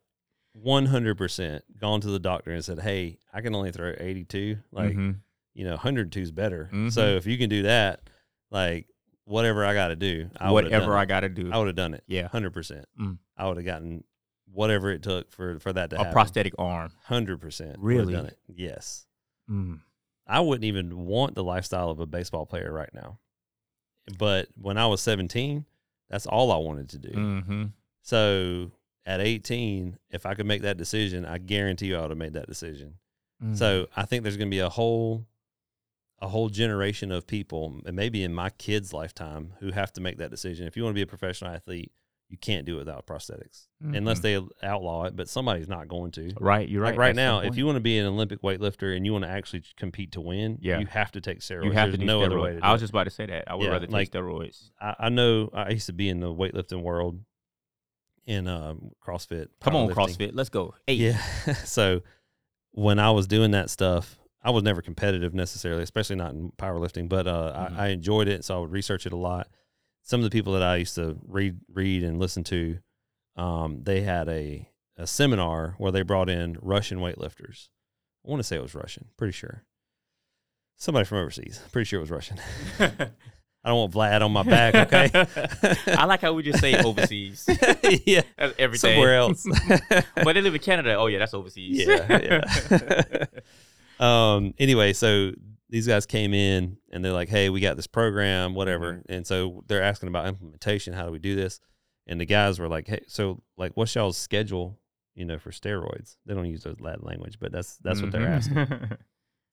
[0.63, 4.57] 100% gone to the doctor and said, "Hey, I can only throw 82.
[4.71, 5.17] Like, Mhm.
[5.53, 6.69] you know, 102 is better.
[6.71, 6.91] Mhm.
[6.91, 8.09] So if you can do that,
[8.51, 8.87] like
[9.25, 11.07] whatever I got to do, I whatever done I it.
[11.07, 11.51] gotta do.
[11.51, 12.03] I would have done it.
[12.07, 12.27] yeah.
[12.27, 12.85] 100%.
[12.99, 13.17] Mm.
[13.37, 14.03] I would have gotten
[14.51, 16.13] whatever it took for for that to A happen.
[16.13, 16.91] prosthetic arm.
[17.09, 17.75] 100%.
[17.79, 18.13] Really?
[18.13, 18.37] done it.
[18.47, 19.07] Yes.
[19.49, 19.81] Mm.
[20.27, 23.19] I wouldn't even want the lifestyle of a baseball player right now.
[24.17, 25.65] But when I was 17,
[26.09, 27.09] that's all I wanted to do.
[27.09, 27.63] Mm-hmm.
[28.03, 28.71] So
[29.05, 32.33] at 18, if I could make that decision, I guarantee you I would have made
[32.33, 32.95] that decision.
[33.43, 33.55] Mm.
[33.57, 35.25] So I think there's going to be a whole
[36.21, 40.17] a whole generation of people, and maybe in my kids' lifetime, who have to make
[40.17, 40.65] that decision.
[40.65, 41.91] If you want to be a professional athlete,
[42.29, 44.49] you can't do it without prosthetics, unless Mhm.
[44.61, 45.15] they outlaw it.
[45.17, 46.31] But somebody's not going to.
[46.39, 46.91] right, you're right.
[46.91, 49.11] Like right at some now, if you want to be an Olympic weightlifter and you
[49.11, 50.79] want to actually compete to win, Yeah.
[50.79, 51.65] you have to take steroids.
[51.65, 52.25] you have There's to no steroids.
[52.27, 52.83] other way to I was it.
[52.85, 53.51] just about to say that.
[53.51, 54.71] I would Yeah, rather take like- steroids.
[54.79, 57.19] I, I know I used to be in the weightlifting world
[58.25, 59.47] in um, CrossFit.
[59.61, 59.89] Come on.
[59.89, 60.31] CrossFit.
[60.33, 60.73] Let's go.
[60.87, 60.93] Hey.
[60.93, 61.17] Yeah.
[61.65, 62.01] so
[62.71, 67.09] when I was doing that stuff, I was never competitive necessarily, especially not in powerlifting,
[67.09, 67.77] but uh, Mhm.
[67.77, 68.43] I, I enjoyed it.
[68.45, 69.47] So I would research it a lot.
[70.03, 72.77] Some of the people that I used to read, read and listen to,
[73.35, 77.69] um, they had a, a seminar where they brought in Russian weightlifters.
[78.25, 79.63] I want to say it was Russian, pretty sure.
[80.77, 82.37] Somebody from overseas, pretty sure it was Russian.
[83.65, 85.09] I don't want Vlad on my back, okay?
[85.97, 87.49] I like how we just say overseas.
[88.05, 88.91] yeah, everything.
[88.91, 89.43] somewhere else.
[90.15, 90.93] but they live in Canada.
[90.95, 91.83] Oh yeah, that's overseas.
[91.87, 93.25] Yeah, yeah.
[93.99, 95.31] um anyway so
[95.69, 99.63] these guys came in and they're like hey we got this program whatever and so
[99.67, 101.61] they're asking about implementation how do we do this
[102.05, 104.77] and the guys were like hey so like what's y'all's schedule
[105.13, 108.27] you know for steroids they don't use the latin language but that's that's what they're
[108.27, 108.97] asking asking.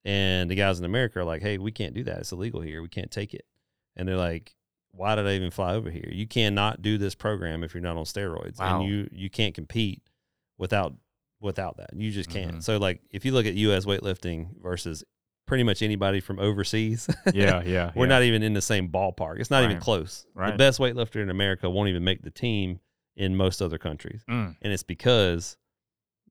[0.04, 2.82] and the guys in america are like hey we can't do that it's illegal here
[2.82, 3.44] we can't take it
[3.96, 4.54] and they're like
[4.92, 7.96] why did i even fly over here you cannot do this program if you're not
[7.96, 8.80] on steroids Wow.
[8.80, 10.02] and you you can't compete
[10.58, 10.94] without
[11.40, 12.62] without that you just can't Mhm.
[12.62, 15.02] so like if you look at us weightlifting versus
[15.46, 17.90] pretty much anybody from overseas yeah, yeah.
[17.96, 18.08] we're yeah.
[18.08, 19.82] not even in the same ballpark it's not even Right.
[19.82, 22.80] close the best weightlifter in america won't even make the team
[23.16, 24.56] in most other countries Mm.
[24.62, 25.56] and it's because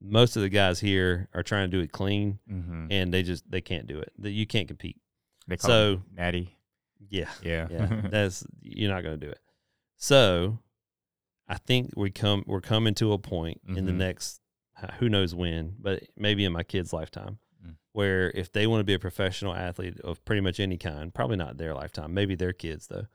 [0.04, 2.88] most of the guys here are trying to do it clean Mm-hmm.
[2.90, 4.98] and they just they can't do it that you can't compete
[5.48, 6.58] They call so- it natty.
[7.10, 7.68] Yeah Yeah.
[7.70, 9.40] yeah that's you're not going to do it
[9.98, 10.58] so
[11.48, 13.98] i think we come we're coming to a point in the Mhm.
[13.98, 14.40] next
[15.00, 17.76] who knows when but maybe in my kids lifetime Mm.
[17.92, 21.38] where if they want to be a professional athlete of pretty much any kind probably
[21.38, 23.06] not their lifetime maybe their kids though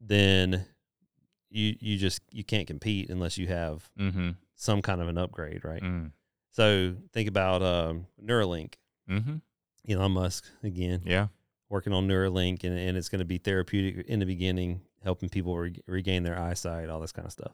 [0.00, 0.64] then
[1.50, 4.30] you you just you can't compete unless you have mm-hmm.
[4.54, 6.12] some kind of an upgrade right Mm.
[6.50, 8.74] so think about um neuralink
[9.10, 9.36] Mm-hmm.
[9.92, 11.26] elon musk again Yeah.
[11.74, 15.58] Working on Neuralink, and, and it's going to be therapeutic in the beginning, helping people
[15.58, 17.50] re- regain their eyesight, all this kind of stuff.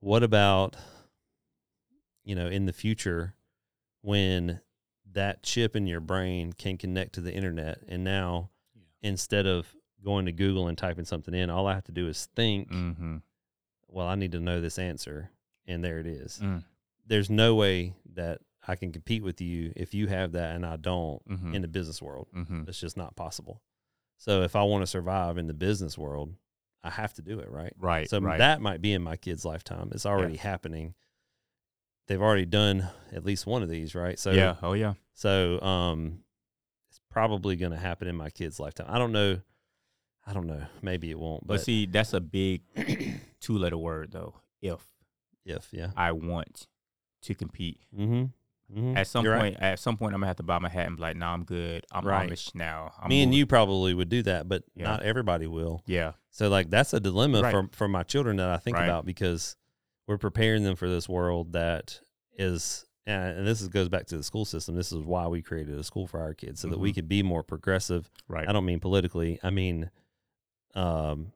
[0.00, 0.74] What about,
[2.24, 3.34] you know, in the future
[4.00, 4.60] when
[5.12, 8.48] that chip in your brain can connect to the internet and now
[9.02, 9.66] instead of
[10.02, 13.16] going to Google and typing something in, all I have to do is think, Mm-hmm.
[13.88, 15.30] well, I need to know this answer,
[15.66, 16.40] and there it is.
[16.42, 16.64] Mm.
[17.06, 20.76] There's no way that I can compete with you if you have that and I
[20.76, 21.54] don't Mhm.
[21.54, 22.28] in the business world.
[22.34, 22.64] Mm-hmm.
[22.68, 23.62] It's just not possible.
[24.18, 26.34] So if I want to survive in the business world,
[26.84, 27.72] I have to do it, right?
[27.78, 28.08] Right.
[28.08, 28.38] So right.
[28.38, 29.88] that might be in my kid's lifetime.
[29.92, 30.94] It's already happening.
[32.06, 34.18] They've already done at least one of these, right?
[34.18, 34.56] So yeah.
[34.62, 34.94] Oh yeah.
[35.14, 36.22] so um
[36.90, 38.86] it's probably going to happen in my kid's lifetime.
[38.88, 39.40] I don't know.
[40.26, 40.66] I don't know.
[40.82, 42.62] Maybe it won't, But but see, that's a big
[43.40, 44.34] two-letter word though.
[44.60, 44.86] If
[45.44, 45.90] if yeah.
[45.96, 46.66] I want
[47.22, 48.32] to compete, Mhm.
[48.74, 48.96] Mhm.
[48.96, 49.52] at some You're right.
[49.54, 51.32] point, at some point, I'm gonna have to buy my hat and be like, "Nah,
[51.32, 51.86] I'm good.
[51.90, 52.28] I'm Right.
[52.30, 54.84] Amish now." I'm Me and moving." you probably would do that, but Yeah.
[54.84, 55.82] not everybody will.
[55.86, 56.12] Yeah.
[56.30, 57.50] So like that's a dilemma Right.
[57.50, 58.84] for for my children that I think Right.
[58.84, 59.56] about because
[60.06, 62.00] we're preparing them for this world that
[62.36, 64.74] is and this is, goes back to the school system.
[64.74, 66.94] This is why we created a school for our kids so that we Mhm.
[66.96, 68.10] could be more progressive.
[68.28, 68.46] Right.
[68.46, 69.38] I don't mean politically.
[69.42, 69.90] I mean
[70.74, 71.32] um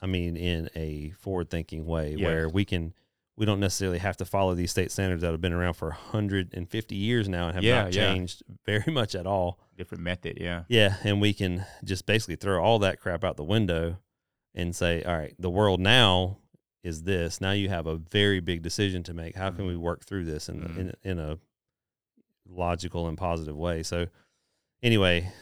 [0.00, 2.26] I mean in a forward thinking way Yeah.
[2.26, 2.94] where we can
[3.36, 6.94] we don't necessarily have to follow these state standards that have been around for 150
[6.94, 8.12] years now and have Yeah, not yeah.
[8.12, 9.58] changed very much at all.
[9.76, 10.38] Different method.
[10.40, 10.64] Yeah.
[10.68, 13.98] Yeah, and we can just basically throw all that crap out the window
[14.54, 16.36] and say, all right, the world now
[16.84, 17.40] is this.
[17.40, 19.34] Now you have a very big decision to make.
[19.34, 19.68] How can Mhm.
[19.68, 20.76] we work through this in Mhm.
[20.78, 21.38] in, in a
[22.46, 23.82] logical and positive way?
[23.82, 24.06] So
[24.82, 25.32] anyway,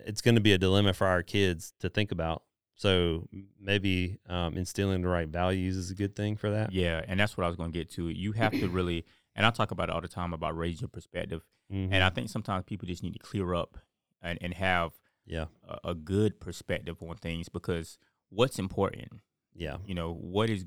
[0.00, 2.42] it's going to be a dilemma for our kids to think about.
[2.78, 3.28] So
[3.60, 6.72] maybe um, instilling the right values is a good thing for that.
[6.72, 8.08] Yeah, and that's what I was going to get to.
[8.08, 9.04] You have to really,
[9.34, 11.42] and I talk about it all the time about raising your perspective.
[11.72, 11.88] Mhm.
[11.90, 13.78] And I think sometimes people just need to clear up
[14.22, 14.92] and, and have
[15.26, 17.98] yeah, a, a good perspective on things because
[18.30, 19.08] what's important,
[19.54, 20.64] yeah, you know, what is,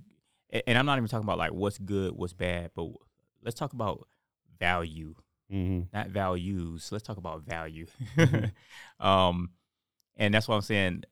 [0.68, 2.89] and I'm not even talking about like what's good, what's bad, but
[3.41, 4.05] let's talk about
[4.59, 5.16] value,
[5.49, 6.89] hmm not values.
[6.91, 7.88] Let's talk about value.
[8.18, 8.51] Mhm.
[8.99, 9.51] um,
[10.18, 11.03] and that's what I'm saying.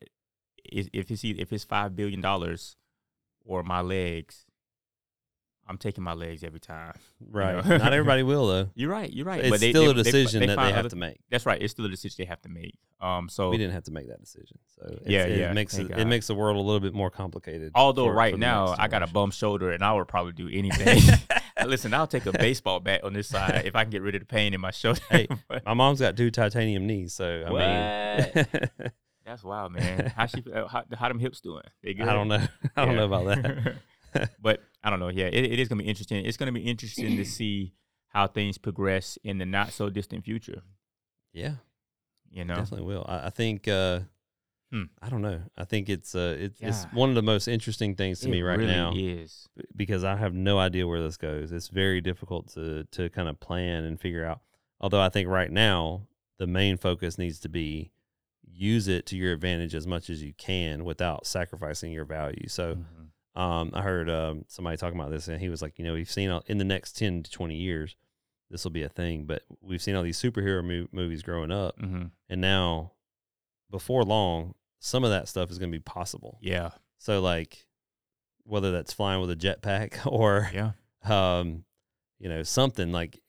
[0.64, 2.76] If, if it's if it's five billion dollars
[3.44, 4.46] or my legs,
[5.68, 6.94] I'm taking my legs every time.
[7.30, 7.64] right.
[7.64, 7.76] know?
[7.76, 8.70] Not everybody will though.
[8.74, 9.12] You're right.
[9.12, 9.40] You're right.
[9.40, 11.20] It's but they, still they, a decision they, that they have other- to make.
[11.30, 11.62] That's right.
[11.62, 12.76] It's still a decision they have to make.
[13.00, 13.28] Um.
[13.28, 14.58] So we didn't have to make that decision.
[14.76, 17.10] So it's, Yeah, it yeah, makes it, it makes the world a little bit more
[17.10, 17.72] complicated.
[17.74, 20.48] although for- right for now I got a bum shoulder and I would probably do
[20.52, 21.02] anything.
[21.66, 24.22] Listen, I'll take a baseball bat on this side if I can get rid of
[24.22, 25.00] the pain in my shoulder.
[25.10, 25.28] Hey,
[25.66, 27.50] My mom's got two titanium knees, so I
[28.34, 28.46] mean,
[29.30, 30.12] that's wild, man.
[30.16, 30.42] How she?
[30.52, 31.62] uh, How, how them hips doing?
[31.82, 32.08] They good?
[32.08, 32.46] I don't know.
[32.76, 33.06] I don't Yeah.
[33.06, 33.26] know about
[34.12, 34.30] that.
[34.42, 35.08] but I don't know.
[35.08, 36.24] Yeah, it, it is gonna be interesting.
[36.24, 37.74] It's gonna be interesting to see
[38.08, 40.62] how things progress in the not so distant future.
[41.32, 41.54] Yeah,
[42.30, 43.04] You know, definitely will.
[43.08, 43.66] I, I think.
[43.68, 44.00] Uh,
[44.72, 44.84] Hmm.
[45.02, 45.40] I don't know.
[45.58, 48.42] I think it's uh, it's, it's one of the most interesting things to It me
[48.42, 49.48] right really now is.
[49.74, 51.50] because I have no idea where this goes.
[51.50, 54.42] It's very difficult to to kind of plan and figure out.
[54.80, 56.06] Although I think right now
[56.38, 57.90] the main focus needs to be
[58.52, 62.48] use it to your advantage as much as you can without sacrificing your value.
[62.48, 62.76] So.
[62.76, 63.06] Mhm.
[63.40, 66.10] Um, I heard um, somebody talking about this, and he was like, you know, we've
[66.10, 67.94] seen all, in the next ten to twenty years,
[68.50, 69.24] this will be a thing.
[69.24, 72.10] But we've seen all these superhero mo- movies growing up, Mhm.
[72.28, 72.92] and now,
[73.70, 76.38] before long, some of that stuff is going to be possible.
[76.42, 76.70] Yeah.
[76.98, 77.66] So, like,
[78.42, 80.72] whether that's flying with a jetpack or, Yeah.
[81.04, 81.64] um,
[82.18, 83.22] you know, something like,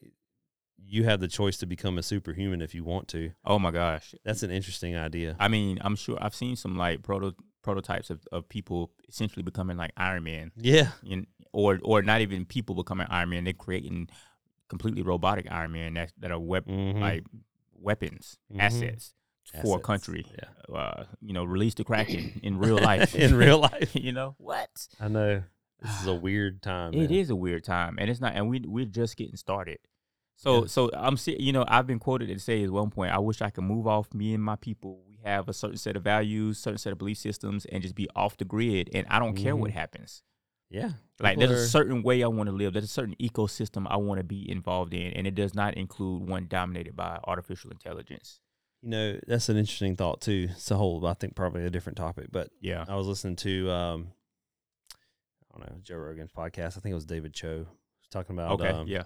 [0.94, 3.30] you have the choice to become a superhuman if you want to.
[3.46, 4.14] Oh my gosh.
[4.26, 5.34] That's an interesting idea.
[5.40, 9.76] I mean, I'm sure I've seen some like proto prototypes of, of people essentially becoming
[9.78, 13.44] like Iron Man, yeah, in, or or not even people becoming Iron Man.
[13.44, 14.08] They're creating
[14.68, 17.00] completely robotic Iron Man that that are wep- Mhm.
[17.00, 17.24] like
[17.72, 18.60] weapons, Mhm.
[18.60, 19.14] assets
[19.62, 20.26] for a country.
[20.38, 23.14] Yeah, Uh, you know, release the Kraken in real life.
[23.14, 23.94] in real life.
[24.06, 24.70] you know what?
[25.00, 25.42] I know
[25.80, 26.92] this is a weird time.
[26.94, 27.12] It man.
[27.12, 29.78] is a weird time, and it's not, and we we're just getting started.
[30.36, 30.66] So Yeah.
[30.66, 33.40] so I'm see, you know, I've been quoted to say at one point, I wish
[33.42, 35.02] I could move off me and my people.
[35.06, 38.08] We have a certain set of values, certain set of belief systems, and just be
[38.16, 39.74] off the grid, and I don't care what Mhm.
[39.74, 40.22] happens.
[40.70, 40.92] Yeah.
[41.20, 42.72] Like People there's are- a certain way I want to live.
[42.72, 46.28] There's a certain ecosystem I want to be involved in, and it does not include
[46.28, 48.40] one dominated by artificial intelligence.
[48.80, 50.48] You know, that's an interesting thought too.
[50.50, 52.28] It's a whole, I think, probably a different topic.
[52.32, 52.84] But Yeah.
[52.88, 54.12] I was listening to, um,
[55.54, 56.78] I don't know, Joe Rogan's podcast.
[56.78, 58.68] I think it was David Cho was talking about Okay.
[58.70, 59.04] um, yeah.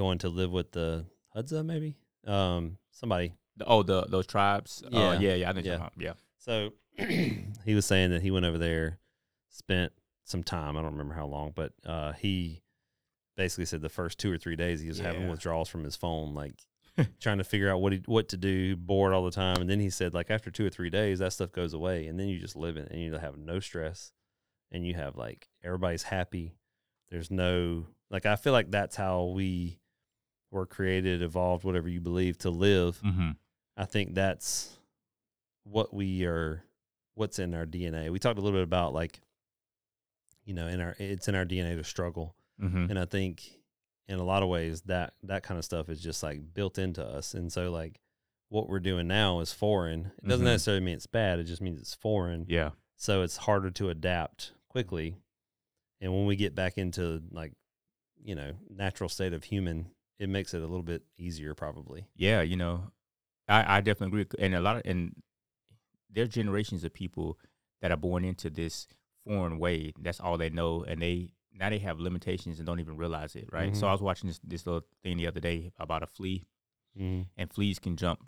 [0.00, 1.04] Going to live with the
[1.36, 3.34] Hadza, maybe um, somebody.
[3.66, 4.82] Oh, the those tribes.
[4.90, 5.12] Yeah.
[5.12, 5.18] Yeah.
[5.18, 5.34] yeah.
[5.34, 5.50] Yeah.
[5.50, 5.60] I know.
[5.60, 5.76] Yeah.
[5.76, 5.88] Yeah.
[5.98, 6.12] Yeah.
[6.38, 6.72] So
[7.66, 8.98] he was saying that he went over there,
[9.50, 9.92] spent
[10.24, 10.78] some time.
[10.78, 12.62] I don't remember how long, but uh, he
[13.36, 16.34] basically said the first two or three days he was having withdrawals from his phone
[16.34, 16.54] like
[17.20, 19.60] trying to figure out what he, what to do, bored all the time.
[19.60, 22.18] And then he said, like after two or three days, that stuff goes away, and
[22.18, 24.12] then you just live it, and you have no stress,
[24.72, 26.54] and you have like everybody's happy.
[27.10, 29.79] There's no like I feel like that's how we
[30.50, 33.00] were created, evolved, whatever you believe, to live.
[33.04, 33.30] Mm-hmm.
[33.76, 34.76] I think that's
[35.64, 36.64] what we are,
[37.14, 38.10] what's in our DNA.
[38.10, 39.20] We talked a little bit about like,
[40.44, 42.90] you know, in our it's in our DNA to struggle, Mm-hmm.
[42.90, 43.42] and I think
[44.06, 47.02] in a lot of ways that that kind of stuff is just like built into
[47.04, 48.00] us, and so like
[48.48, 50.10] what we're doing now is foreign.
[50.22, 50.50] It doesn't Mhm.
[50.50, 51.38] necessarily mean it's bad.
[51.38, 52.46] It just means it's foreign.
[52.48, 52.70] Yeah.
[52.96, 55.16] So it's harder to adapt quickly,
[56.00, 57.52] and when we get back into like,
[58.22, 62.06] you know, natural state of human, it makes it a little bit easier probably.
[62.14, 62.92] Yeah, you know,
[63.48, 64.44] I, I definitely agree.
[64.44, 65.16] And a lot of and
[66.08, 67.38] there's generations of people
[67.82, 68.86] that are born into this
[69.26, 69.92] foreign way.
[70.00, 73.48] That's all they know, and they now they have limitations and don't even realize it.
[73.52, 73.74] Right.
[73.76, 73.88] So Mhm.
[73.88, 76.46] I was watching this this little thing the other day about a flea,
[76.98, 77.22] Mm-hmm.
[77.36, 78.20] and fleas can jump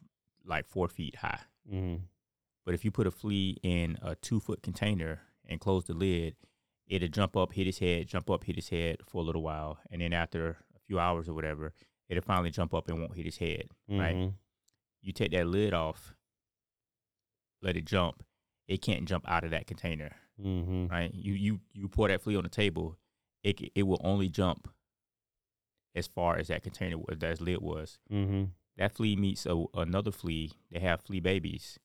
[0.45, 1.41] like four feet high.
[1.73, 2.05] Mm-hmm.
[2.65, 6.37] But if you put a flea in a two foot container and close the lid,
[6.87, 9.79] it'll jump up, hit his head, jump up, hit his head for a little while,
[9.91, 10.59] and then after
[10.93, 11.73] few hours or whatever,
[12.09, 13.69] it'll finally jump up and won't hit his head.
[13.89, 14.15] Right.
[14.15, 14.29] Mm-hmm.
[15.01, 16.15] you take that lid off,
[17.63, 18.23] let it jump,
[18.69, 20.13] it can't jump out of that container,
[20.43, 20.87] Mm-hmm.
[20.89, 21.13] right?
[21.15, 22.97] You you you pour that flea on the table,
[23.45, 24.69] it it will only jump
[25.95, 27.99] as far as that container was, that lid was.
[28.11, 28.45] Mm-hmm.
[28.79, 30.51] That flea meets a, another flea.
[30.71, 31.79] They have flea babies.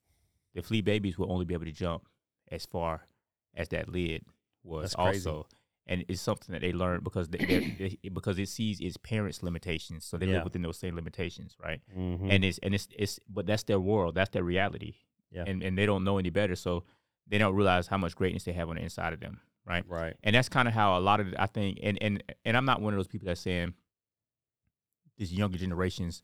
[0.55, 2.07] The flea babies will only be able to jump
[2.49, 3.07] as far
[3.53, 4.23] as that lid
[4.63, 5.45] was also.
[5.89, 7.37] And it's something that they learn because they,
[7.79, 10.35] they, because it sees its parents' limitations, so they Yeah.
[10.35, 11.81] live within those same limitations, right?
[11.97, 12.29] Mm-hmm.
[12.29, 14.95] and it's and it's it's but that's their world that's their reality
[15.31, 15.45] Yeah.
[15.47, 16.83] and and they don't know any better so
[17.29, 20.15] they don't realize how much greatness they have on the inside of them right right.
[20.23, 22.81] and that's kind of how a lot of i think and and and i'm not
[22.81, 23.73] one of those people that's saying
[25.17, 26.21] these younger generations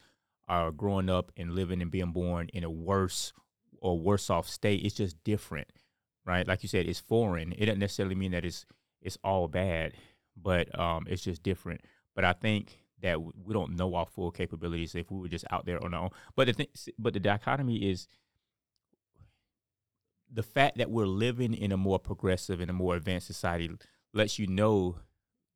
[0.47, 3.33] are growing up and living and being born in a worse
[3.81, 5.67] or worse off state it's just different
[6.25, 8.65] right like you said it's foreign it doesn't necessarily mean that it's
[9.03, 9.93] it's all bad
[10.35, 11.81] but um it's just different.
[12.15, 15.65] But i think that we don't know our full capabilities if we were just out
[15.65, 16.09] there on our own.
[16.35, 18.07] But the thing but the dichotomy is
[20.31, 23.69] the fact that we're living in a more progressive and a more advanced society
[24.13, 24.97] lets you know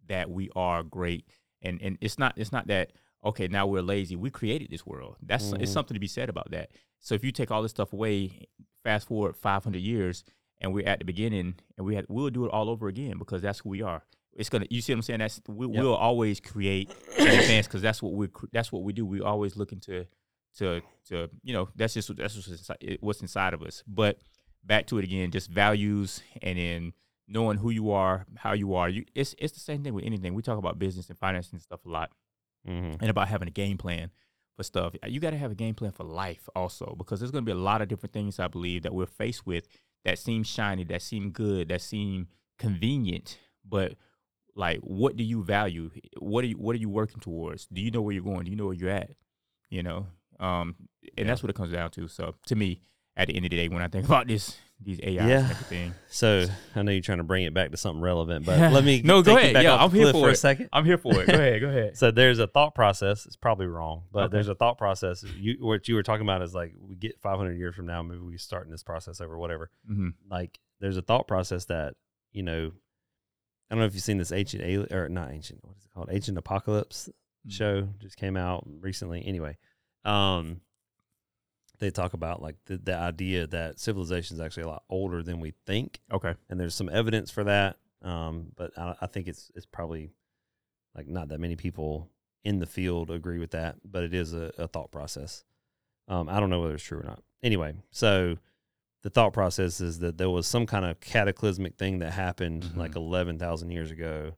[0.07, 1.25] that we are great.
[1.61, 2.91] And and it's not it's not that
[3.25, 4.15] okay now we're lazy.
[4.15, 5.15] We created this world.
[5.21, 5.73] That's it's Mhm.
[5.73, 6.71] something to be said about that.
[6.99, 8.47] So if you take all this stuff away
[8.83, 10.23] fast forward 500 years
[10.61, 13.41] and we're at the beginning and we had we'll do it all over again because
[13.41, 14.03] that's who we are
[14.33, 15.75] it's gonna you see what i'm saying that's we, Yep.
[15.83, 19.55] we'll always create and advance because that's what we that's what we do we always
[19.55, 20.05] looking to
[20.57, 24.19] to to you know that's just that's what's inside, what's inside of us but
[24.63, 26.93] back to it again just values and then
[27.27, 30.33] knowing who you are how you are you it's it's the same thing with anything
[30.33, 32.11] we talk about business and finance and stuff a lot
[32.67, 32.95] Mm-hmm.
[32.99, 34.11] and about having a game plan
[34.57, 34.93] for stuff.
[35.07, 37.57] You got to have a game plan for life also because there's going to be
[37.57, 39.69] a lot of different things I believe that we're faced with
[40.05, 42.27] that seem shiny, that seem good, that seem
[42.57, 43.37] convenient,
[43.67, 43.93] but
[44.55, 45.91] like what do you value?
[46.19, 47.67] What are you what are you working towards?
[47.67, 48.45] Do you know where you're going?
[48.45, 49.11] Do you know where you're at?
[49.69, 50.07] You know?
[50.39, 50.75] Um
[51.17, 52.07] and that's what it comes down to.
[52.07, 52.81] So to me,
[53.15, 55.39] at the end of the day when I think about this these AI Yeah.
[55.39, 55.93] and everything.
[56.09, 59.01] So I know you're trying to bring it back to something relevant, but let me
[59.05, 59.53] No, go ahead.
[59.53, 60.69] back Yeah, I'm here for for a second.
[60.71, 61.27] I'm here for it.
[61.27, 61.61] Go ahead.
[61.61, 61.97] Go ahead.
[61.97, 63.25] So there's a thought process.
[63.25, 64.33] It's probably wrong, but Okay.
[64.33, 65.23] there's a thought process.
[65.37, 68.21] You what you were talking about is like we get 500 years from now, maybe
[68.21, 69.71] we start in this process over whatever.
[69.91, 70.13] Mhm.
[70.29, 71.95] Like there's a thought process that
[72.31, 72.71] you know.
[73.69, 75.59] I don't know if you've seen this ancient alien or not ancient.
[75.63, 76.07] What is it called?
[76.11, 77.09] Ancient Apocalypse
[77.45, 77.51] Mm.
[77.51, 79.25] show just came out recently.
[79.25, 79.57] Anyway,
[80.05, 80.61] um,
[81.79, 85.39] they talk about like the, the idea that civilization is actually a lot older than
[85.39, 86.33] we think Okay.
[86.49, 87.77] and there's some evidence for that.
[88.01, 90.11] Um, but I, I think it's it's probably
[90.95, 92.09] like not that many people
[92.43, 95.43] in the field agree with that, but it is a, a thought process.
[96.07, 97.21] Um, I don't know whether it's true or not.
[97.43, 98.37] Anyway, so
[99.03, 102.77] the thought process is that there was some kind of cataclysmic thing that happened Mhm.
[102.77, 104.33] like eleven thousand years ago,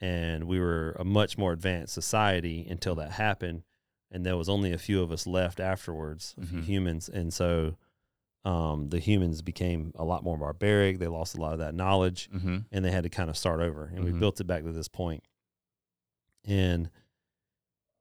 [0.00, 3.62] and we were a much more advanced society until that happened,
[4.12, 6.64] and there was only a few of us left afterwards, a few Mhm.
[6.64, 7.76] humans, and so
[8.44, 10.98] um, the humans became a lot more barbaric.
[10.98, 12.58] They lost a lot of that knowledge, Mm-hmm.
[12.72, 13.84] and they had to kind of start over.
[13.84, 14.18] And we Mhm.
[14.18, 15.22] built it back to this point.
[16.44, 16.90] And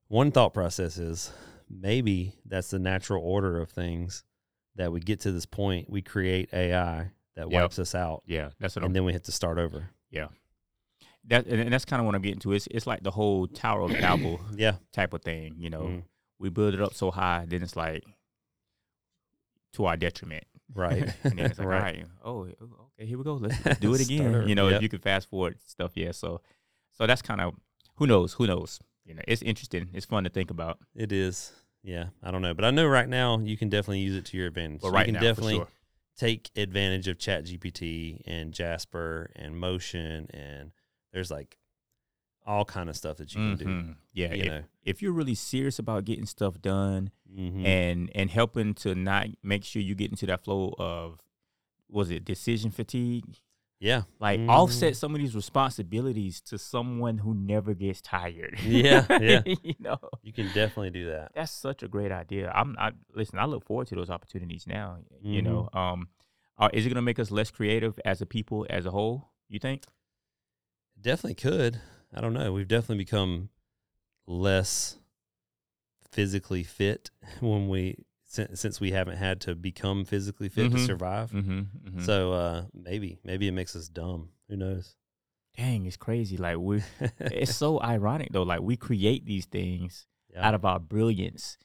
[0.08, 1.32] one thought process is
[1.70, 4.24] maybe that's the natural order of things
[4.76, 5.90] that we get to this point.
[5.90, 7.62] We create AI that Yep.
[7.62, 9.90] wipes us out, Yeah, that's what I'm and then we have to start over.
[11.28, 12.54] That and and that's kind of what I'm getting to.
[12.54, 14.76] It's it's like the whole Tower of Babel Yeah.
[14.92, 15.56] type of thing.
[15.58, 16.04] You know, Mm,
[16.40, 18.04] we build it up so high, then it's like
[19.74, 20.44] to our detriment.
[20.74, 21.14] right.
[21.24, 22.06] and then it's like, Right.
[22.24, 22.68] all right, oh,
[23.00, 23.36] okay, here we go.
[23.36, 24.48] Let's, let's do it again.
[24.48, 24.78] You know, Yep.
[24.78, 26.12] if you could fast forward stuff, yeah.
[26.12, 26.42] So,
[26.92, 27.54] so that's kind of
[27.96, 28.80] who knows, who knows.
[29.06, 29.90] You know, it's interesting.
[29.94, 30.78] It's fun to think about.
[30.96, 31.52] It is.
[31.84, 34.38] yeah, I don't know, but I know right now you can definitely use it to
[34.38, 34.82] your advantage.
[34.82, 35.68] But right you now, can for definitely sure.
[36.18, 40.72] take advantage of Chat GPT and Jasper and Motion and
[41.12, 41.58] there's like
[42.46, 43.66] all kind of stuff that you can do.
[43.66, 43.96] Mhm.
[44.14, 47.66] Yeah, You if, know, if you're really serious about getting stuff done Mhm.
[47.66, 51.20] and and helping to not make sure you get into that flow of
[51.88, 53.26] was it decision fatigue?
[53.80, 54.50] yeah, Like Mhm.
[54.50, 58.56] offset some of these responsibilities to someone who never gets tired.
[58.64, 59.42] Yeah, yeah.
[59.64, 61.32] you know, you can definitely do that.
[61.34, 62.52] that's such a great idea.
[62.54, 64.98] I'm I listen, I look forward to those opportunities now.
[65.22, 66.10] You know, um
[66.58, 69.30] are, is it going to make us less creative as a people as a whole,
[69.50, 69.84] you think?
[71.02, 71.82] Definitely could.
[72.14, 72.54] I don't know.
[72.54, 73.50] We've definitely become
[74.28, 74.98] less
[76.12, 77.96] physically fit when we
[78.26, 80.86] since, since we haven't had to become physically fit to Mhm.
[80.86, 81.32] survive.
[81.32, 82.02] Mhm.
[82.06, 84.30] So uh maybe maybe it makes us dumb.
[84.50, 84.96] Who knows?
[85.58, 86.38] Dang, it's crazy.
[86.38, 86.82] Like we
[87.20, 88.44] it's so ironic though.
[88.44, 90.48] Like we create these things Yeah.
[90.48, 91.58] out of our brilliance,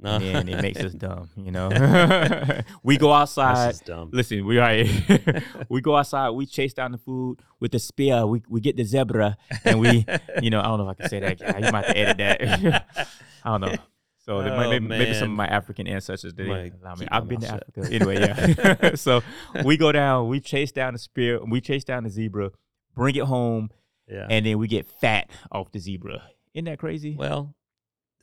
[0.00, 0.16] No.
[0.16, 1.30] and it makes us dumb.
[1.36, 1.68] You know,
[2.82, 3.74] we go outside.
[4.10, 4.84] Listen, we are
[5.68, 6.30] we go outside.
[6.30, 8.26] We chase down the food with the spear.
[8.26, 10.04] We we get the zebra, and we,
[10.42, 11.40] you know, I don't know if I can say that.
[11.40, 13.08] You might have to edit that.
[13.44, 13.76] I don't know.
[14.24, 17.08] So there might- Oh, maybe, maybe some of my African ancestors did allow me.
[17.10, 17.64] I've been to shut.
[17.68, 18.20] Africa anyway.
[18.20, 18.94] Yeah.
[18.94, 19.20] so
[19.64, 20.28] we go down.
[20.28, 21.44] We chase down the spear.
[21.44, 22.50] We chase down the zebra.
[22.94, 23.70] Bring it home
[24.08, 24.26] yeah.
[24.30, 26.22] and then we get fat off the zebra.
[26.54, 27.16] Isn't that crazy?
[27.18, 27.54] well,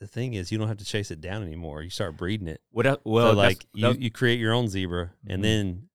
[0.00, 1.82] the thing is, you don't have to chase it down anymore.
[1.82, 2.60] You start breeding it.
[2.70, 5.32] What el- well, so like you, you create your own zebra, Mhm.
[5.34, 5.88] and then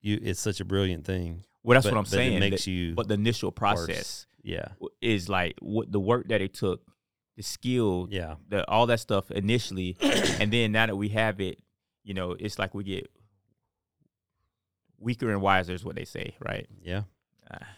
[0.00, 1.44] you it's such a brilliant thing.
[1.62, 2.34] well, that's but- what I'm saying.
[2.34, 4.68] It makes that- you but the initial process yeah
[5.02, 6.80] is like what the work that it took,
[7.36, 9.96] the skill, yeah the all that stuff initially,
[10.40, 11.58] and then now that we have it,
[12.04, 13.10] you know, it's like we get
[14.98, 16.66] weaker and wiser is what they say, right?
[16.82, 17.02] yeah
[17.50, 17.68] Ah,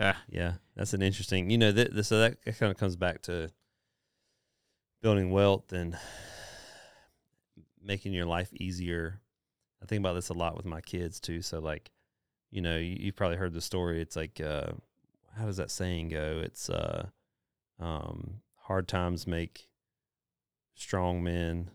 [0.00, 0.54] ah, yeah.
[0.74, 1.48] That's an interesting.
[1.50, 3.48] You know, th- th- so that kind of comes back to
[5.04, 5.98] building wealth and
[7.84, 9.20] making your life easier.
[9.82, 11.42] I think about this a lot with my kids too.
[11.42, 11.90] So like,
[12.50, 14.00] you know, you, you've probably heard the story.
[14.00, 14.72] It's like, uh,
[15.36, 16.40] how does that saying go?
[16.42, 17.08] It's uh,
[17.78, 19.68] um, hard times make
[20.74, 21.70] strong men.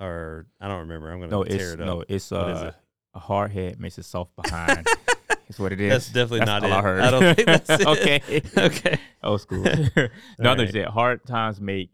[0.00, 1.12] Or I don't remember.
[1.12, 1.86] I'm gonna no, tear it up.
[1.86, 2.74] no, it's uh, it?
[3.14, 4.84] a hard head makes it soft behind.
[5.48, 5.90] That's what it is.
[5.90, 6.74] That's definitely That's not all it.
[6.74, 7.00] I heard.
[7.00, 7.86] I don't think that's it.
[7.86, 8.42] okay.
[8.56, 8.98] okay.
[9.22, 9.62] Old school.
[9.64, 9.70] no,
[10.50, 10.72] All they right.
[10.72, 11.90] said hard times make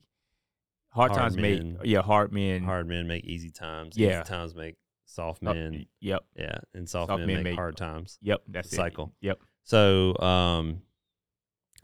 [0.90, 1.74] hard, Hard times men.
[1.74, 2.64] make yeah hard men.
[2.64, 3.96] Hard men make easy times.
[3.96, 4.20] Yeah.
[4.20, 4.76] Easy times make
[5.06, 5.86] soft uh, men.
[6.00, 6.24] yep.
[6.36, 6.58] yeah.
[6.74, 8.18] And soft, soft men, men make, make- hard times.
[8.22, 8.42] Yep.
[8.48, 8.76] That's it.
[8.76, 9.12] Cycle.
[9.20, 9.38] Yep.
[9.62, 10.82] So um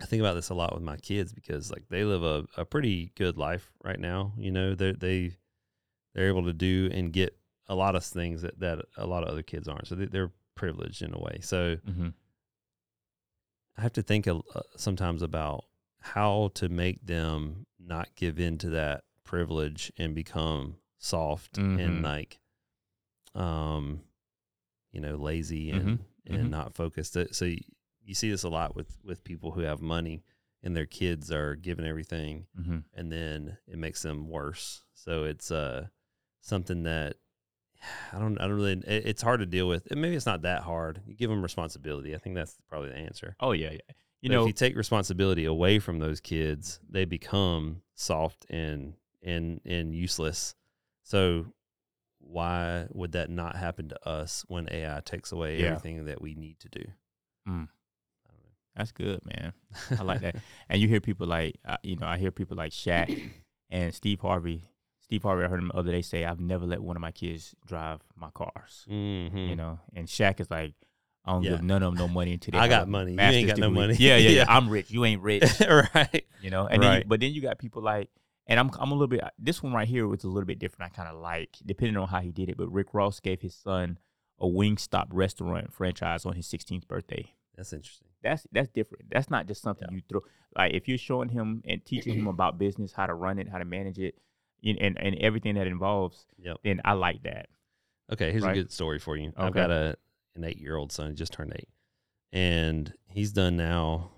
[0.03, 2.65] I think about this a lot with my kids because like they live a, a
[2.65, 4.33] pretty good life right now.
[4.37, 5.37] You know, they they
[6.15, 7.37] they're able to do and get
[7.69, 9.87] a lot of things that, that a lot of other kids aren't.
[9.87, 11.39] So they, they're privileged in a way.
[11.43, 12.09] So Mm-hmm.
[13.77, 15.65] I have to think a, uh, sometimes about
[16.01, 21.79] how to make them not give in to that privilege and become soft Mhm.
[21.81, 22.41] and like,
[23.35, 24.03] um,
[24.93, 26.05] you know, lazy and Mhm.
[26.27, 26.51] and Mhm.
[26.51, 27.17] not focused.
[27.33, 27.61] So you,
[28.03, 30.23] you see this a lot with with people who have money
[30.63, 32.79] and their kids are given everything, Mm-hmm.
[32.93, 34.83] and then it makes them worse.
[34.95, 35.89] So it's uh
[36.41, 37.17] something that.
[38.13, 38.39] I don't.
[38.41, 38.73] I don't really.
[38.73, 39.87] It, it's hard to deal with.
[39.91, 41.01] And maybe it's not that hard.
[41.07, 42.15] You give them responsibility.
[42.15, 43.37] I think that's probably the answer.
[43.41, 43.79] Oh yeah, yeah.
[44.23, 48.95] You But know, if you take responsibility away from those kids, they become soft and
[49.23, 50.55] and and useless.
[51.05, 51.47] So
[52.19, 55.69] why would that not happen to us when AI takes away Yeah.
[55.69, 56.85] everything that we need to do?
[57.49, 57.69] Mm.
[58.77, 59.53] That's good, man.
[59.99, 60.37] I like that.
[60.69, 63.19] And you hear people like, uh, you know, I hear people like Shaq
[63.71, 64.65] and Steve Harvey.
[65.11, 67.11] Steve Harvey, I heard him the other day say, "I've never let one of my
[67.11, 69.49] kids drive my cars." Mhm.
[69.49, 70.75] You know, and Shaq is like,
[71.25, 71.51] "I don't Yeah.
[71.51, 73.15] give none of them no money until they I got money.
[73.15, 73.97] You ain't got no money.
[73.99, 74.45] Yeah, yeah, yeah, Yeah.
[74.49, 74.89] I'm rich.
[74.93, 75.43] You ain't rich.
[75.95, 76.25] right.
[76.41, 78.09] You know, and then you, but then you got people like,
[78.47, 79.21] and I'm I'm a little bit.
[79.37, 80.93] This one right here was a little bit different.
[80.93, 82.57] I kind of like, depending on how he did it.
[82.57, 83.99] But Rick Ross gave his son
[84.39, 87.35] a Wingstop restaurant franchise on his 16th birthday.
[87.57, 88.07] That's interesting.
[88.23, 89.07] That's that's different.
[89.11, 89.97] That's not just something Yeah.
[89.97, 90.21] you throw.
[90.57, 93.59] Like if you're showing him and teaching him about business, how to run it, how
[93.59, 94.15] to manage it,
[94.65, 96.59] and and, and everything that involves, Yep.
[96.65, 97.49] then I like that.
[98.13, 98.57] Okay, here's Right.
[98.57, 99.33] a good story for you.
[99.37, 99.97] I've got a
[100.37, 101.69] an eight year old son, he just turned eight.
[102.33, 104.11] And he's done now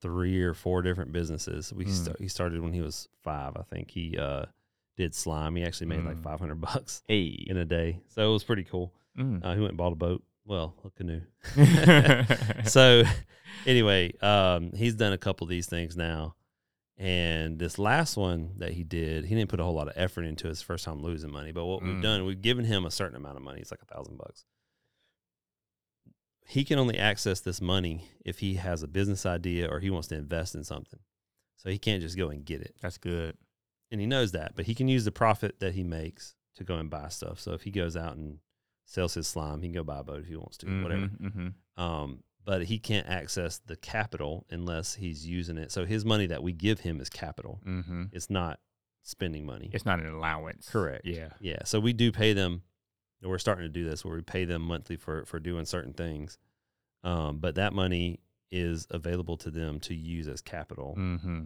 [0.00, 1.72] three or four different businesses.
[1.72, 1.90] We Mm.
[1.90, 3.90] sta- he started when he was five, I think.
[3.90, 4.46] He uh
[4.96, 5.56] did slime.
[5.56, 6.22] He actually made like Mm.
[6.22, 7.26] five hundred bucks Hey.
[7.46, 8.00] in a day.
[8.08, 8.92] So it was pretty cool.
[9.18, 9.44] Mm.
[9.44, 10.22] Uh, he went and bought a boat.
[10.44, 11.22] Well, a canoe.
[12.64, 13.02] so
[13.66, 16.34] anyway, um, he's done a couple of these things now.
[16.96, 20.22] And this last one that he did, he didn't put a whole lot of effort
[20.24, 21.50] into his first time losing money.
[21.50, 22.02] But what we've Mm.
[22.02, 23.60] done, we've given him a certain amount of money.
[23.60, 24.44] It's like a thousand bucks.
[26.46, 30.08] He can only access this money if he has a business idea or he wants
[30.08, 31.00] to invest in something.
[31.56, 32.76] So he can't just go and get it.
[32.80, 33.36] That's good.
[33.90, 36.76] and he knows that, but he can use the profit that he makes to go
[36.78, 37.38] and buy stuff.
[37.38, 38.38] So if he goes out and
[38.86, 41.06] sells his slime, he can go buy a boat if he wants to, whatever.
[41.06, 41.48] hmm
[41.80, 45.72] Um, but he can't access the capital unless he's using it.
[45.72, 47.60] So his money that we give him is capital.
[47.64, 48.60] hmm It's not
[49.02, 49.70] spending money.
[49.72, 50.68] It's not an allowance.
[50.70, 51.04] Correct.
[51.06, 51.30] Yeah.
[51.40, 51.64] Yeah.
[51.64, 52.62] So we do pay them.
[53.22, 56.36] We're starting to do this where we pay them monthly for for doing certain things.
[57.02, 58.20] Um, but that money
[58.50, 61.44] is available to them to use as capital Mm-hmm.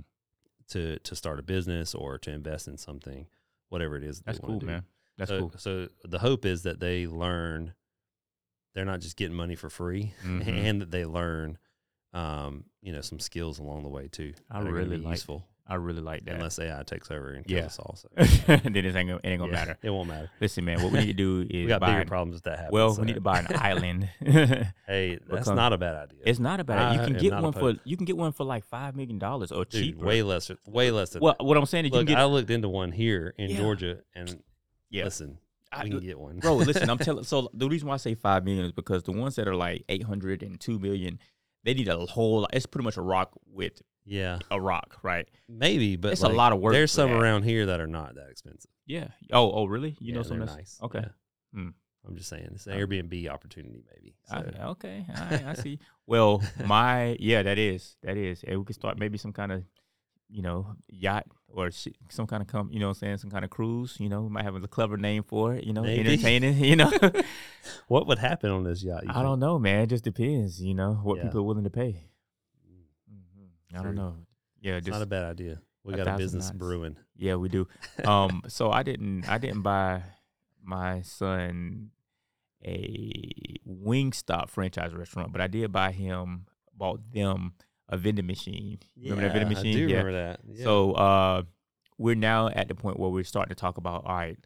[0.70, 3.26] to to start a business or to invest in something,
[3.68, 4.18] whatever it is.
[4.18, 4.66] that That's cool, do.
[4.66, 4.82] man.
[5.16, 5.53] That's so, cool.
[5.57, 7.74] So the hope is that they learn.
[8.75, 10.47] They're not just getting money for free, Mhm.
[10.66, 11.59] and that they learn,
[12.12, 14.35] um, you know, some skills along the way too.
[14.51, 16.37] I that are gonna really like useful I really like that.
[16.37, 17.66] unless AI takes over and kills Yeah.
[17.66, 17.97] us all.
[17.97, 18.09] So
[18.47, 19.79] then it ain't gonna, it ain't gonna yeah, matter.
[19.83, 20.31] It won't matter.
[20.41, 22.43] Listen, man, what we need to do is We got buy bigger an- problems if
[22.45, 22.73] that happens.
[22.73, 23.03] Well, so.
[23.03, 24.09] we need to buy an island.
[24.87, 26.21] Hey, that's not a bad idea.
[26.25, 26.79] it's not a bad.
[26.93, 27.01] Idea.
[27.03, 29.64] You can get one for you can get one for like five million dollars or
[29.66, 30.07] Dude, cheaper.
[30.07, 31.21] way less, way less than.
[31.21, 31.45] well, that.
[31.45, 33.59] what I'm saying is you can get I looked into one here in Yeah.
[33.59, 34.43] Georgia, and
[34.89, 35.05] yeah.
[35.05, 35.39] listen,
[35.73, 38.14] I- we can get one, bro listen i'm telling so the reason why i say
[38.14, 41.19] 5 million is because the ones that are like 800 and 2 million
[41.64, 45.97] they need a whole it's pretty much a rock with yeah, a rock right maybe,
[45.97, 47.21] but It's a lot of work There's some that.
[47.21, 48.71] around here that are not that expensive.
[48.87, 50.79] yeah oh oh really you Yeah, know some nice.
[50.83, 51.09] okay Yeah.
[51.61, 51.69] Hmm.
[52.07, 52.77] I'm just saying, it's an Oh.
[52.87, 54.14] Airbnb opportunity, maybe.
[54.31, 58.77] I- okay right, i see well my yeah that is that is and we could
[58.77, 59.62] start maybe some kind of
[60.31, 63.51] you know yacht or some kind of come you know i'm saying some kind of
[63.51, 66.01] cruise you know might have a clever name for it you know Maybe.
[66.01, 66.91] entertaining you know
[67.89, 69.05] what would happen on this yacht?
[69.09, 71.24] i don't know man it just depends you know what Yeah.
[71.24, 72.05] people are willing to pay think?
[73.09, 74.16] hmm I don't know.
[74.61, 75.61] Yeah, It's just not a bad idea.
[75.85, 76.57] We got a business knots.
[76.59, 76.97] brewing.
[77.16, 77.68] yeah, we do.
[78.05, 80.03] Um, so I didn't I didn't buy
[80.62, 81.91] my son
[82.64, 87.55] a Wingstop franchise restaurant, but I did buy him bought them
[87.89, 88.78] a vending machine.
[89.01, 89.70] remember that vending Yeah, machine?
[89.76, 89.97] I do yeah.
[89.99, 90.41] remember that.
[90.53, 90.64] Yeah.
[90.64, 91.43] So uh,
[91.99, 94.39] we're now at the point where we're starting to talk about all right,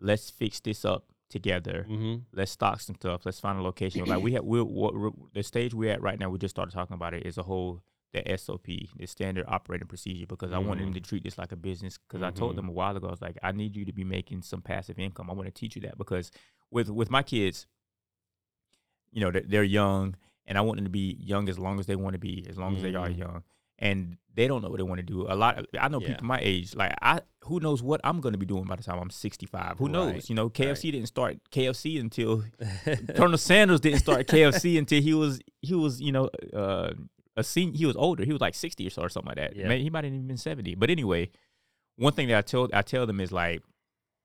[0.00, 1.84] let's fix this up together.
[1.86, 3.24] hmm Let's stock some stuff.
[3.26, 4.04] Let's find a location.
[4.06, 6.28] like we have, we're, we're- the stage we're at right now.
[6.30, 7.26] We just started talking about it.
[7.26, 7.82] Is a whole
[8.14, 8.64] the SOP,
[8.96, 11.98] the standard operating procedure, because I wanted them to treat this like a business.
[11.98, 12.56] Because I told Mhm.
[12.56, 14.98] them a while ago, I was like, I need you to be making some passive
[14.98, 15.28] income.
[15.28, 16.30] I want to teach you that because
[16.70, 17.66] with with my kids,
[19.12, 20.14] you know, they're, they're young,
[20.48, 22.58] and I want them to be young as long as they want to be, as
[22.58, 23.18] long as they are Mhm.
[23.18, 23.42] young.
[23.80, 25.26] And they don't know what they want to do.
[25.28, 25.56] A lot.
[25.58, 26.08] Of, I know Yeah.
[26.08, 26.74] people my age.
[26.74, 29.78] Like I, who knows what I'm going to be doing by the time I'm 65.
[29.78, 29.92] Who Right.
[29.92, 30.28] knows?
[30.28, 33.12] You know, KFC didn't start KFC until Mm-hmm.
[33.16, 36.92] Colonel Sanders didn't start KFC until he was he was you know uh,
[37.36, 37.76] a senior.
[37.78, 38.24] He was older.
[38.24, 39.54] He was like sixty or so or something like that.
[39.56, 39.68] Yeah.
[39.68, 40.74] Maybe he might have even been seventy.
[40.74, 41.30] But anyway,
[41.96, 43.62] one thing that I told I tell them is like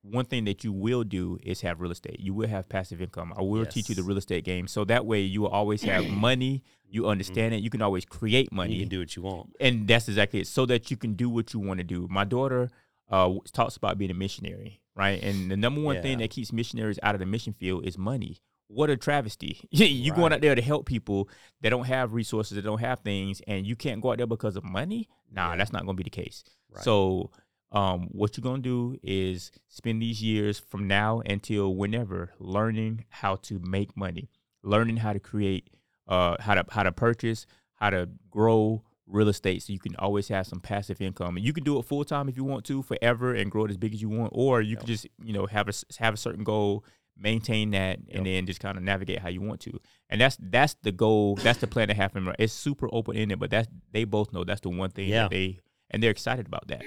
[0.04, 2.20] one thing that you will do is have real estate.
[2.20, 3.34] You will have passive income.
[3.38, 4.68] I will teach you the real estate game.
[4.68, 6.62] So that way you will always have money.
[6.89, 7.64] You understand it.
[7.64, 9.56] You can always create money you can do what you want.
[9.60, 10.47] and that's exactly it.
[10.47, 12.08] So that you can do what you want to do.
[12.12, 12.70] My daughter
[13.10, 15.24] uh, talks about being a missionary, right?
[15.24, 18.41] And the number one thing that keeps missionaries out of the mission field is money.
[18.68, 19.60] What a travesty!
[19.72, 20.34] you going Right.
[20.34, 21.30] out there to help people
[21.62, 24.56] that don't have resources, that don't have things, and you can't go out there because
[24.56, 25.08] of money.
[25.32, 25.58] Nah, Yeah.
[25.58, 26.43] that's not going to be the case.
[26.74, 26.84] Right.
[26.84, 27.30] So,
[27.74, 33.36] um, what you're gonna do is spend these years from now until whenever learning how
[33.38, 34.30] to make money,
[34.63, 35.69] learning how to create,
[36.07, 37.45] uh, how to how to purchase,
[37.76, 41.36] how to grow real estate, so you can always have some passive income.
[41.36, 43.71] And you can do it full time if you want to, forever, and grow it
[43.71, 46.17] as big as you want, or you can just you know have a have a
[46.17, 46.86] certain goal,
[47.17, 49.80] maintain that, and then just kind of navigate how you want to.
[50.09, 51.36] And that's that's the goal.
[51.38, 52.32] That's the plan to happen.
[52.39, 55.24] It's super open ended, but that's they both know that's the one thing Yeah.
[55.24, 55.59] that they
[55.89, 56.84] and they're excited about that.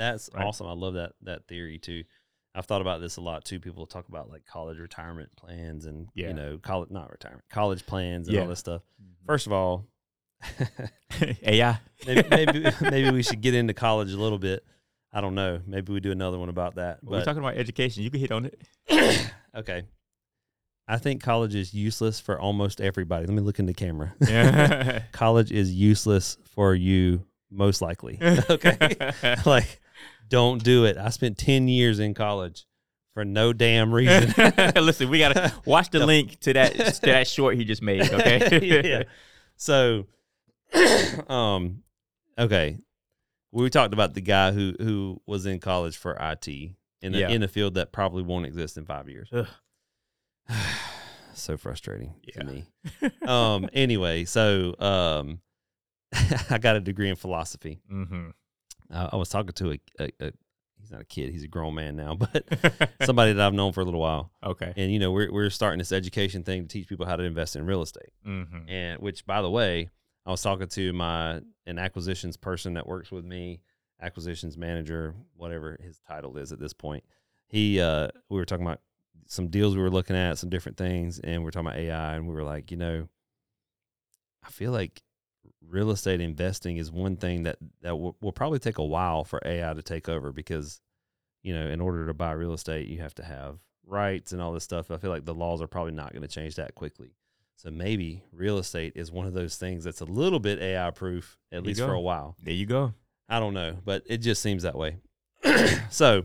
[0.00, 0.44] That's Right.
[0.46, 0.66] awesome.
[0.66, 2.04] I love that that theory too.
[2.54, 3.60] I've thought about this a lot too.
[3.60, 6.28] People talk about like college retirement plans and Yeah.
[6.28, 8.42] you know college not retirement college plans and Yeah.
[8.42, 8.82] all this stuff.
[9.00, 9.26] Mm-hmm.
[9.26, 9.86] First of all,
[11.42, 11.78] AI.
[12.06, 14.64] maybe, maybe maybe we should get into college a little bit.
[15.12, 15.60] I don't know.
[15.66, 17.02] Maybe we do another one about that.
[17.02, 18.02] We're talking about education.
[18.04, 19.32] You can hit on it.
[19.56, 19.82] okay,
[20.86, 23.26] I think college is useless for almost everybody.
[23.26, 24.14] Let me look in the camera.
[24.20, 25.02] Yeah.
[25.12, 28.18] college is useless for you, most likely.
[28.22, 28.96] okay,
[29.44, 29.79] like
[30.30, 30.96] don't do it.
[30.96, 32.64] I spent ten years in college
[33.12, 34.32] for no damn reason.
[34.76, 36.72] Listen, we gotta watch the link to that
[37.02, 38.10] to that short he just made.
[38.10, 38.82] Okay.
[38.88, 39.02] yeah.
[39.56, 40.06] So,
[41.28, 41.82] um,
[42.38, 42.78] okay,
[43.52, 47.28] we talked about the guy who who was in college for IT in a, Yeah.
[47.28, 49.30] in a field that probably won't exist in five years.
[51.32, 52.42] So frustrating Yeah.
[52.42, 52.64] to me.
[53.26, 53.68] Um.
[53.72, 55.40] Anyway, so um,
[56.50, 57.80] I got a degree in philosophy.
[57.90, 58.30] Mm-hmm.
[58.92, 60.32] I, I was talking to a, a, a
[60.80, 62.44] he's not a kid, he's a grown man now, but
[63.04, 64.32] somebody that I've known for a little while.
[64.44, 64.72] okay.
[64.76, 67.56] And you know, we're we're starting this education thing to teach people how to invest
[67.56, 68.68] in real estate Mm-hmm.
[68.68, 69.88] and which by the way
[70.26, 73.60] i was talking to my an acquisitions person that works with me
[74.02, 77.04] acquisitions manager, whatever his title is at this point.
[77.48, 78.80] He, uh, we were talking about
[79.26, 82.14] some deals we were looking at, some different things, and we are talking about AI,
[82.14, 83.08] and we were like, you know,
[84.42, 85.02] I feel like
[85.66, 89.40] real estate investing is one thing that that will, will probably take a while for
[89.44, 90.80] AI to take over because,
[91.42, 94.52] you know, in order to buy real estate, you have to have rights and all
[94.52, 94.90] this stuff.
[94.90, 97.14] I feel like the laws are probably not going to change that quickly.
[97.56, 101.38] So maybe real estate is one of those things that's a little bit AI proof,
[101.52, 102.36] at There least for a while.
[102.42, 102.94] There you go.
[103.28, 104.96] I don't know, but it just seems that way.
[105.90, 106.24] so,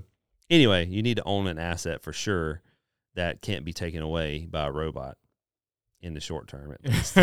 [0.49, 2.61] anyway, you need to own an asset for sure
[3.15, 5.17] that can't be taken away by a robot
[6.02, 7.18] in the short term, at least.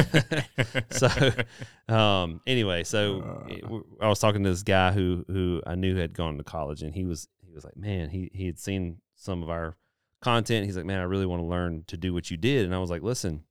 [0.91, 3.21] so, um, anyway, so
[3.63, 6.83] w- I was talking to this guy who who I knew had gone to college,
[6.83, 9.77] and he was he was like, man, he he had seen some of our
[10.21, 10.67] content.
[10.67, 12.79] He's like, man, I really want to learn to do what you did, and I
[12.79, 13.45] was like, listen,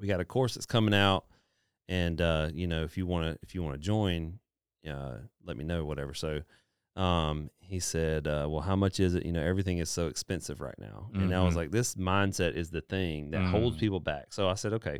[0.00, 1.26] we got a course that's coming out,
[1.88, 4.38] and uh, you know, if you want to if you want to join,
[4.88, 6.14] uh, let me know, whatever.
[6.14, 6.42] So.
[6.94, 9.24] Um, he said, uh, well, how much is it?
[9.24, 11.10] You know, everything is so expensive right now.
[11.14, 11.56] And I was Mhm.
[11.56, 13.80] like, this mindset is the thing that holds Mm.
[13.80, 14.34] people back.
[14.34, 14.98] So I said, okay,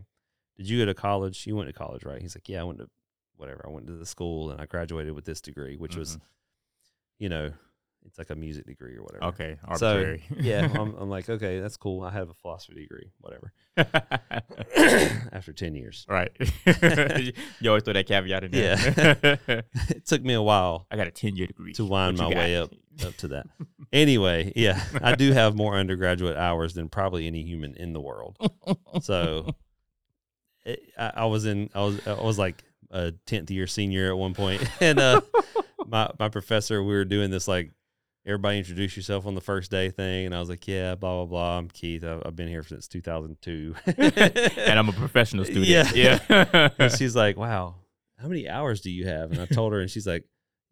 [0.57, 1.47] did you go to college?
[1.47, 2.23] You went to college, right?
[2.23, 2.89] He's like, yeah, I went to
[3.37, 3.63] whatever.
[3.67, 6.19] I went to the school and I graduated with this degree, which was,
[7.19, 7.53] you know,
[8.07, 9.25] it's like a music degree or whatever.
[9.27, 9.57] okay.
[9.77, 12.03] So yeah, I'm, I'm like, okay, that's cool.
[12.03, 13.53] I have a philosophy degree, whatever.
[15.33, 16.31] After 10 years, right.
[17.61, 18.77] you always throw that caveat in there.
[18.79, 22.29] Yeah, it took me a while I got a ten year degree to wind my
[22.29, 22.71] you way up
[23.07, 23.47] up to that.
[23.93, 28.37] Anyway, yeah, I do have more undergraduate hours than probably any human in the world.
[29.03, 29.55] So
[30.65, 34.17] it, I, I was in, I was, I was like a tenth year senior at
[34.17, 35.21] one point, and uh,
[35.87, 37.71] my my professor, we were doing this like
[38.25, 41.27] everybody introduce yourself on the first day thing, and I was like, yeah, blah blah
[41.27, 41.59] blah.
[41.59, 42.05] I'm Keith.
[42.05, 45.67] I've, I've been here since 2002, and I'm a professional student.
[45.67, 45.91] Yeah.
[45.95, 46.69] Yeah.
[46.79, 47.77] and she's like, "Wow,
[48.21, 50.25] how many hours do you have?" And I told her, and she's like,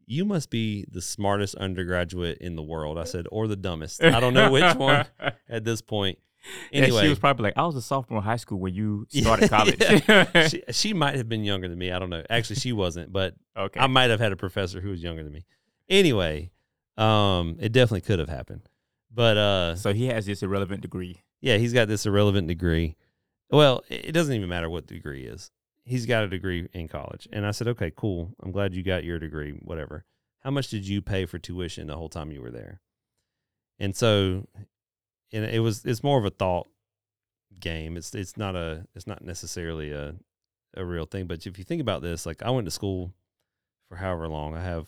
[0.06, 4.02] "You must be the smartest undergraduate in the world." I said, "Or the dumbest.
[4.02, 5.06] I don't know which one
[5.48, 6.18] at this point."
[6.72, 9.06] And Anyway, she was probably like, I was a sophomore in high school when you
[9.10, 10.50] started college.
[10.50, 11.92] she, she might have been younger than me.
[11.92, 12.24] I don't know.
[12.30, 13.78] Actually, she wasn't, but okay.
[13.78, 15.44] I might have had a professor who was younger than me.
[15.90, 16.50] Anyway,
[16.96, 18.68] um, it definitely could have happened.
[19.12, 21.22] But uh, so he has this irrelevant degree.
[21.40, 22.96] yeah, he's got this irrelevant degree.
[23.50, 25.50] Well, it doesn't even matter what the degree is.
[25.84, 27.26] He's got a degree in college.
[27.32, 28.32] And I said, okay, cool.
[28.40, 30.04] I'm glad you got your degree, whatever.
[30.40, 32.80] How much did you pay for tuition the whole time you were there?
[33.78, 34.46] And so
[35.32, 36.68] and it was it's more of a thought
[37.58, 37.96] game.
[37.96, 40.14] It's it's not a it's not necessarily a
[40.76, 41.26] a real thing.
[41.26, 43.12] But if you think about this, like I went to school
[43.88, 44.54] for however long.
[44.54, 44.86] I have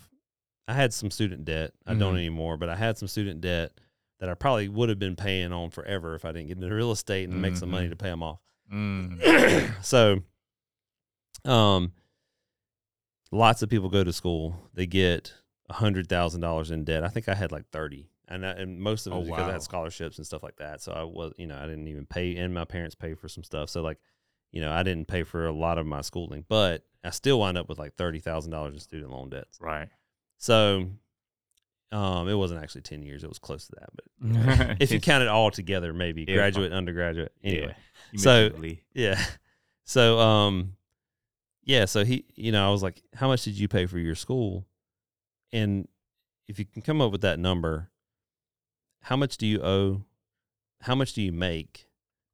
[0.69, 1.73] I had some student debt.
[1.87, 2.19] I don't Mhm.
[2.19, 3.73] anymore, but I had some student debt
[4.21, 6.93] that I probably would have been paying on forever if I didn't get into real
[6.93, 8.41] estate and make some money to pay them off.
[8.73, 9.83] Mm.
[9.85, 10.23] so,
[11.45, 11.93] um,
[13.31, 14.71] lots of people go to school.
[14.75, 15.35] They get
[15.69, 17.05] a hundred thousand dollars in debt.
[17.05, 19.49] I think I had like thirty, and I, and most of it Oh, was because
[19.49, 20.81] I had scholarships and stuff like that.
[20.81, 23.43] So I was, you know, I didn't even pay, and my parents paid for some
[23.45, 23.69] stuff.
[23.71, 23.99] So like,
[24.53, 27.59] you know, I didn't pay for a lot of my schooling, but I still wind
[27.59, 29.59] up with like thirty thousand dollars in student loan debts.
[29.61, 29.89] Right.
[30.43, 30.90] So,
[31.93, 33.90] um, it wasn't actually ten years; it was close to that.
[33.95, 36.34] But if you count it all together, maybe Yeah.
[36.34, 37.76] graduate, undergraduate, anyway.
[38.11, 38.51] You So-
[38.93, 39.24] Yeah.
[39.84, 40.76] So um
[41.64, 44.16] yeah, so he you know, I was like, How much did you pay for your
[44.16, 44.66] school?
[45.53, 45.86] And
[46.49, 47.90] if you can come up with that number,
[49.03, 50.03] how much do you owe?
[50.80, 51.86] How much do you make?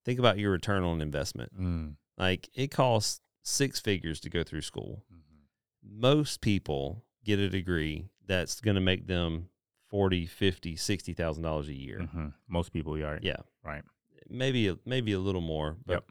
[0.07, 1.53] Think about your return on investment.
[1.61, 1.97] Mm.
[2.17, 5.05] Like it costs six figures to go through school.
[5.13, 6.01] Mhm.
[6.01, 9.49] Most people get a degree that's going to make them
[9.91, 12.01] 40, 50, 60,000 dollars a year.
[12.01, 12.33] Mhm.
[12.49, 13.19] Most people, yeah.
[13.23, 13.37] Yeah.
[13.63, 13.83] Right.
[14.29, 16.05] Maybe a, maybe a little more, but Yep.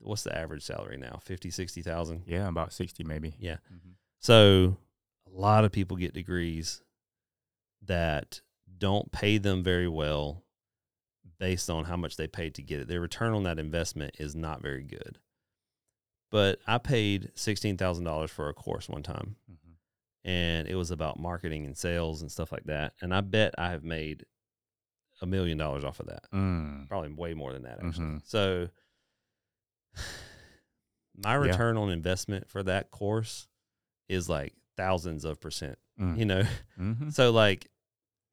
[0.00, 1.18] what's the average salary now?
[1.22, 2.24] 50, 60,000?
[2.26, 3.34] Yeah, about sixty maybe.
[3.38, 3.58] Yeah.
[3.72, 3.94] Mhm.
[4.20, 4.78] So
[5.26, 6.82] a lot of people get degrees
[7.82, 8.40] that
[8.78, 10.44] don't pay them very well
[11.38, 12.88] based on how much they paid to get it.
[12.88, 15.18] Their return on that investment is not very good.
[16.30, 19.67] But I paid $16,000 for a course one time Mhm.
[20.28, 22.92] And it was about marketing and sales and stuff like that.
[23.00, 24.26] And I bet I have made
[25.22, 26.30] a million dollars off of that.
[26.32, 26.86] Mm.
[26.88, 28.06] Probably way more than that actually.
[28.06, 28.26] Mhm.
[28.26, 28.68] So
[31.16, 31.36] my Yeah.
[31.50, 33.48] return on investment for that course
[34.08, 36.18] is like thousands of percent, Mm.
[36.18, 36.42] you know?
[36.78, 37.12] Mhm.
[37.12, 37.70] So like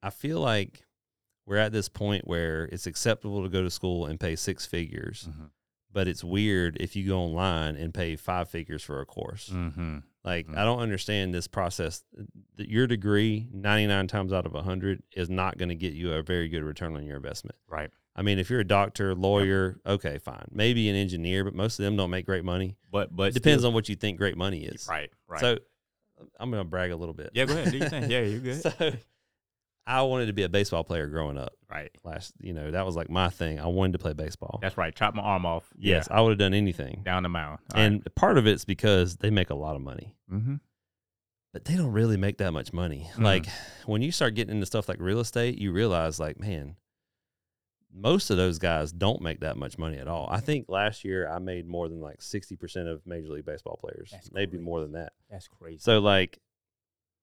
[0.02, 0.86] I feel like
[1.46, 5.28] we're at this point where it's acceptable to go to school and pay six figures,
[5.30, 5.50] Mhm.
[5.90, 9.48] but it's weird if you go online and pay five figures for a course.
[10.26, 10.58] Like Mm.
[10.58, 12.02] I don't understand this process.
[12.58, 16.48] Your degree, 99 times out of 100 is not going to get you a very
[16.48, 17.56] good return on your investment.
[17.68, 17.90] Right.
[18.16, 20.46] I mean, if you're a doctor, lawyer, okay, fine.
[20.50, 22.76] Maybe an engineer, but most of them don't make great money.
[22.90, 24.86] But but It depends still- on what you think great money is.
[24.88, 25.10] Right.
[25.28, 25.40] Right.
[25.40, 25.58] So
[26.40, 27.30] I'm gonna brag a little bit.
[27.34, 27.70] Yeah, go ahead.
[27.72, 28.10] Do you think?
[28.10, 28.62] Yeah, you're good.
[28.62, 28.72] So,
[29.86, 31.52] I wanted to be a baseball player growing up.
[31.70, 31.90] right.
[32.02, 33.60] Last, you know, that was like my thing.
[33.60, 34.58] I wanted to play baseball.
[34.60, 34.94] That's right.
[34.94, 35.64] Chop my arm off.
[35.78, 37.02] yes, I would have done anything.
[37.04, 37.60] Down the mound.
[37.74, 40.56] and part of it's because they make a lot of money, mm-hmm.
[41.52, 43.08] but they don't really make that much money.
[43.14, 43.22] Mm.
[43.22, 43.46] Like
[43.84, 46.76] when you start getting into stuff like real estate, you realize, like, man,
[47.96, 50.28] most of those guys don't make that much money at all.
[50.30, 54.10] I think last year I made more than like 60% of Major League Baseball players,
[54.12, 54.64] That's maybe crazy.
[54.64, 55.12] more than that.
[55.30, 55.78] That's crazy.
[55.78, 56.40] So, like,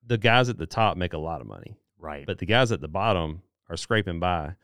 [0.05, 2.25] the guys at the top make a lot of money, right.
[2.25, 4.55] but the guys at the bottom are scraping by.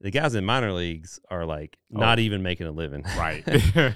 [0.00, 1.98] The guys in minor leagues are like Oh.
[2.00, 3.02] not even making a living.
[3.16, 3.44] right.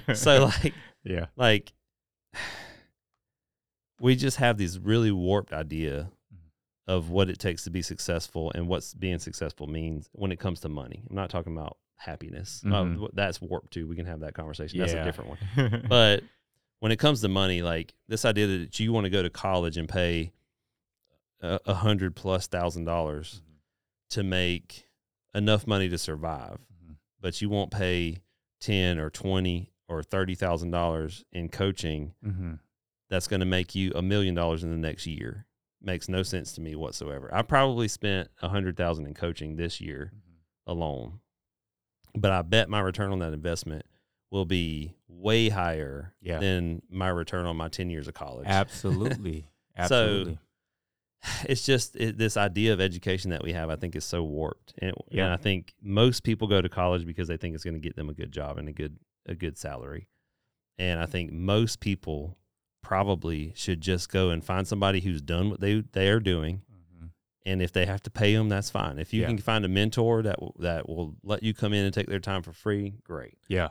[0.15, 0.73] so, like,
[1.05, 1.27] yeah.
[1.37, 1.73] like
[4.01, 6.93] we just have this really warped idea Mm-hmm.
[6.97, 10.61] of what it takes to be successful and what's being successful means when it comes
[10.61, 11.03] to money.
[11.11, 12.63] I'm not talking about happiness.
[12.65, 12.93] Uh, Mhm.
[12.95, 13.87] w- that's warped too.
[13.87, 14.79] We can have that conversation.
[14.79, 15.85] That's a different one.
[15.89, 16.23] But
[16.79, 19.77] when it comes to money, like this idea that you want to go to college
[19.77, 20.33] and pay
[21.43, 23.55] a, hundred plus thousand dollars Mhm.
[24.11, 24.89] to make
[25.35, 26.97] enough money to survive, Mhm.
[27.21, 28.19] but you won't pay
[28.61, 32.55] ten or twenty or thirty thousand dollars in coaching mm-hmm.
[33.09, 35.47] that's going to make you a million dollars in the next year
[35.83, 37.33] makes no sense to me whatsoever.
[37.35, 40.13] I probably spent a hundred thousand in coaching this year
[40.67, 41.21] alone,
[42.15, 43.87] but I bet my return on that investment
[44.31, 46.39] will be way higher Yeah.
[46.39, 48.47] than my return on my ten years of college.
[48.49, 49.43] Absolutely.
[49.77, 50.39] So, Absolutely.
[51.45, 53.69] It's just it, this idea of education that we have.
[53.71, 55.25] I think is so warped, and, Yeah.
[55.25, 57.97] and I think most people go to college because they think it's going to get
[57.97, 60.09] them a good job and a good a good salary.
[60.79, 62.39] And I think most people
[62.83, 67.11] probably should just go and find somebody who's done what they they are doing Mhm.
[67.45, 69.27] and if they have to pay them that's fine if you Yeah.
[69.29, 72.19] can find a mentor that will, that will let you come in and take their
[72.21, 73.69] time for free great Yeah.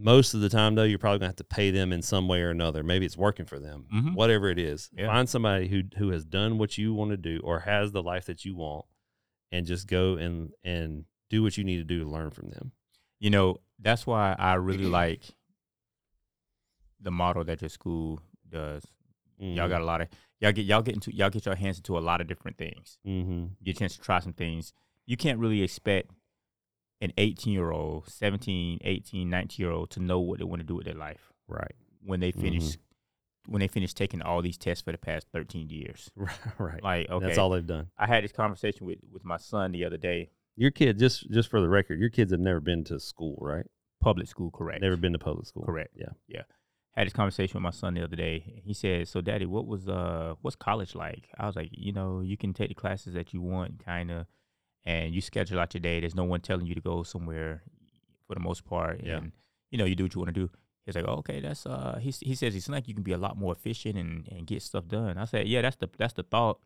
[0.00, 2.28] Most of the time though you're probably going to have to pay them in some
[2.28, 4.14] way or another maybe it's working for them Mhm.
[4.14, 5.06] whatever it is Yeah.
[5.06, 8.26] find somebody who who has done what you want to do or has the life
[8.26, 8.86] that you want
[9.50, 12.72] and just go and and do what you need to do to learn from them
[13.20, 15.22] You know, that's why I really like
[17.00, 18.84] the model that your school does.
[19.40, 20.08] Y'all got a lot of
[20.40, 22.98] y'all get y'all get into y'all get your hands into a lot of different things.
[23.06, 23.46] mm-hmm.
[23.64, 24.72] Get a chance to try some things.
[25.06, 26.10] You can't really expect
[27.00, 30.66] an 18 year old, 17, 18, 19 year old to know what they want to
[30.66, 31.74] do with their life right
[32.04, 32.78] when they finish Mhm.
[33.46, 36.10] when they finish taking all these tests for the past 13 years.
[36.16, 39.36] right right Like, okay, that's all they've done I had this conversation with with my
[39.38, 40.30] son the other day.
[40.56, 43.66] your kid just just for the record your kids have never been to school right
[44.00, 44.80] Public school, correct?
[44.82, 45.92] never been to public school Correct.
[45.96, 46.42] yeah Yeah.
[46.92, 48.60] had this conversation with my son the other day.
[48.64, 52.20] He said, "So, Daddy, what was uh, what's college like?" I was like, "You know,
[52.20, 54.26] you can take the classes that you want, kind of,
[54.88, 55.96] and you schedule out your day.
[56.00, 57.52] There's no one telling you to go somewhere,
[58.26, 59.18] for the most part, Yeah.
[59.18, 59.32] and
[59.70, 60.48] you know, you do what you want to do."
[60.84, 63.22] He's like, oh, "Okay, that's uh," he he says it's like you can be a
[63.26, 65.18] lot more efficient and and get stuff done.
[65.18, 66.58] I said, "Yeah, that's the that's the thought."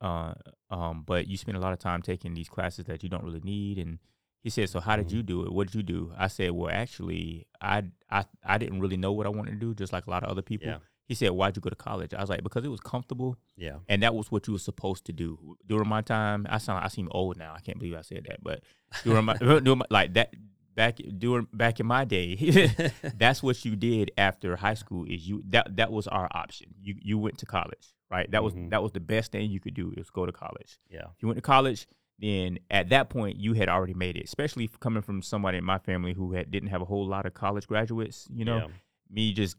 [0.00, 0.34] Uh,
[0.76, 3.40] um, but you spend a lot of time taking these classes that you don't really
[3.54, 3.98] need, and
[4.42, 5.12] he said, "So how did Mhm.
[5.16, 5.52] you do it?
[5.52, 7.76] What did you do?" I said, "Well, actually, I
[8.10, 10.28] I I didn't really know what I wanted to do, just like a lot of
[10.30, 10.80] other people." Yeah.
[11.06, 13.76] He said, "Why'd you go to college?" I was like, "Because it was comfortable, yeah
[13.88, 16.88] and that was what you were supposed to do." During my time, I sound I
[16.88, 17.54] seem old now.
[17.56, 18.62] I can't believe I said that, but
[19.04, 20.34] during my, during my like that
[20.74, 22.34] back during back in my day,
[23.16, 25.04] that's what you did after high school.
[25.08, 26.74] Is you that that was our option.
[26.80, 28.30] You you went to college, right?
[28.30, 28.70] That was Mhm.
[28.70, 30.78] that was the best thing you could do is go to college.
[30.90, 31.86] yeah If you went to college,
[32.18, 34.24] then at that point you had already made it.
[34.24, 37.32] Especially coming from somebody in my family who had didn't have a whole lot of
[37.34, 38.26] college graduates.
[38.32, 38.66] You know, yeah.
[39.10, 39.56] me just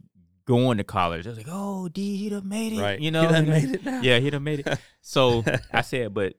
[0.47, 1.27] going to college.
[1.27, 3.69] I was like, "Oh, D, he'd have made it." right You know, he done made
[3.75, 4.79] it now yeah, he'd have made it.
[5.01, 6.33] So I said, but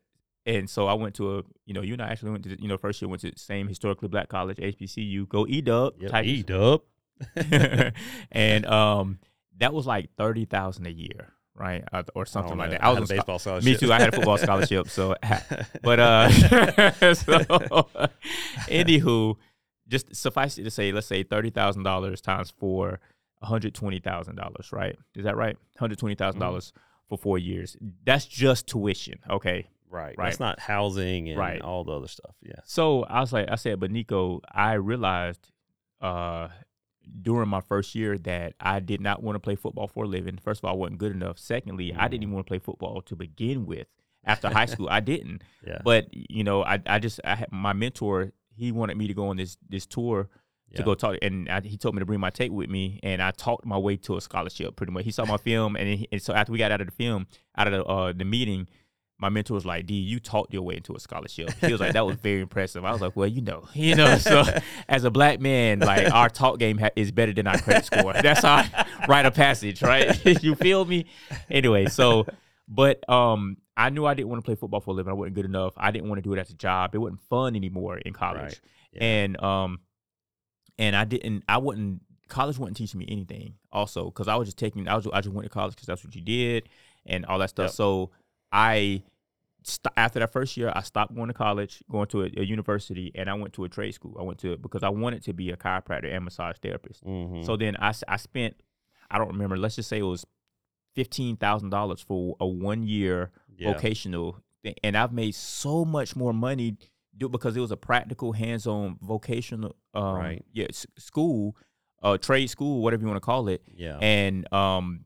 [0.45, 2.67] and so I went to a, you know, you and I actually went to, you
[2.69, 5.29] know, first year went to the same historically black college, HBCU.
[5.29, 6.25] Go E Dub, yep.
[6.25, 6.85] eat up
[8.33, 9.19] and um,
[9.59, 12.83] that was like thirty thousand a year, right, Uh, or something like that.
[12.83, 13.65] I, was had on a scho- baseball scholarship.
[13.65, 13.93] me too.
[13.93, 15.15] I had a football scholarship, so
[15.83, 16.31] but uh,
[17.15, 17.39] so
[18.69, 19.37] anywho,
[19.89, 23.01] just suffice it to say, let's say thirty thousand dollars times four,
[23.41, 24.97] one hundred twenty thousand dollars, right?
[25.15, 25.55] Is that right?
[25.57, 26.73] One hundred twenty thousand dollars
[27.09, 27.77] for four years.
[28.05, 29.69] That's just tuition, okay?
[29.91, 30.15] right.
[30.19, 30.27] Right.
[30.27, 31.63] That's not housing and Right.
[31.63, 32.35] all the other stuff.
[32.43, 32.61] Yeah.
[32.67, 35.51] So I was like, I said, but Nico, I realized
[36.03, 36.49] uh,
[37.23, 40.37] during my first year that I did not want to play football for a living.
[40.37, 41.39] First of all, I wasn't good enough.
[41.39, 43.87] Secondly, I didn't even want to play football to begin with.
[44.25, 45.43] After high school, I didn't.
[45.67, 45.79] Yeah.
[45.83, 48.33] But you know, I I just I had my mentor.
[48.55, 50.29] He wanted me to go on this this tour
[50.75, 53.23] to go talk, and I, he told me to bring my tape with me, and
[53.23, 54.77] I talked my way to a scholarship.
[54.77, 56.87] Pretty much, he saw my film, and, he, and so after we got out of
[56.89, 58.69] the film, out of the uh, the meeting,
[59.21, 61.95] my mentor was like, "D, you talked your way into a scholarship." He was like,
[61.95, 64.45] "That was very impressive." I was like, "Well, you know, you know." So,
[64.89, 68.13] as a black man, like our talk game ha- is better than our credit score.
[68.13, 70.25] That's how I write a passage, right?
[70.43, 71.07] you feel me?
[71.51, 72.27] Anyway, so,
[72.69, 75.11] but um, I knew I didn't want to play football for a living.
[75.11, 75.73] I wasn't good enough.
[75.77, 76.95] I didn't want to do it as a job.
[76.95, 78.61] It wasn't fun anymore in college, Right.
[78.93, 79.03] Yeah.
[79.05, 79.81] and um,
[80.79, 81.45] and I didn't.
[81.49, 82.03] I wouldn't.
[82.29, 83.55] College wasn't teaching me anything.
[83.73, 84.89] Also, because I was just taking.
[84.89, 85.07] I was.
[85.13, 86.69] I just went to college because that's what you did,
[87.07, 87.67] and all that stuff.
[87.67, 87.73] Yep.
[87.73, 88.11] So
[88.53, 89.03] I.
[89.65, 93.11] St- after that first year, I stopped going to college, going to a, a university,
[93.15, 94.17] and I went to a trade school.
[94.19, 97.05] I went to because I wanted to be a chiropractor and massage therapist.
[97.05, 97.45] Mhm.
[97.45, 98.55] So then I, I spent,
[99.11, 100.25] I don't remember, let's just say it was
[100.97, 103.73] $15,000 for a one year yeah.
[103.73, 104.43] vocational.
[104.83, 106.77] And I've made so much more money
[107.19, 110.45] do because it was a practical, hands on vocational um, Right.
[110.53, 111.57] yeah, s- school,
[112.03, 113.63] uh, trade school, whatever you want to call it.
[113.75, 113.99] Yeah.
[114.01, 115.05] And, um,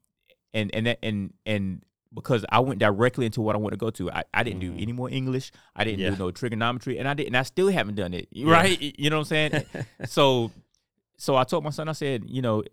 [0.55, 1.83] and, and, that, and, and,
[2.15, 4.11] because I went directly into what I want to go to.
[4.13, 4.77] I, I didn't Mhm.
[4.77, 5.51] do any more English.
[5.75, 6.11] I didn't Yeah.
[6.11, 7.35] do no trigonometry, and I didn't.
[7.35, 8.29] I still haven't done it.
[8.31, 8.53] Yeah.
[8.53, 8.79] Right?
[8.99, 9.65] You know what I'm saying?
[10.05, 10.51] so
[11.17, 12.65] so I told my son, I said, you know,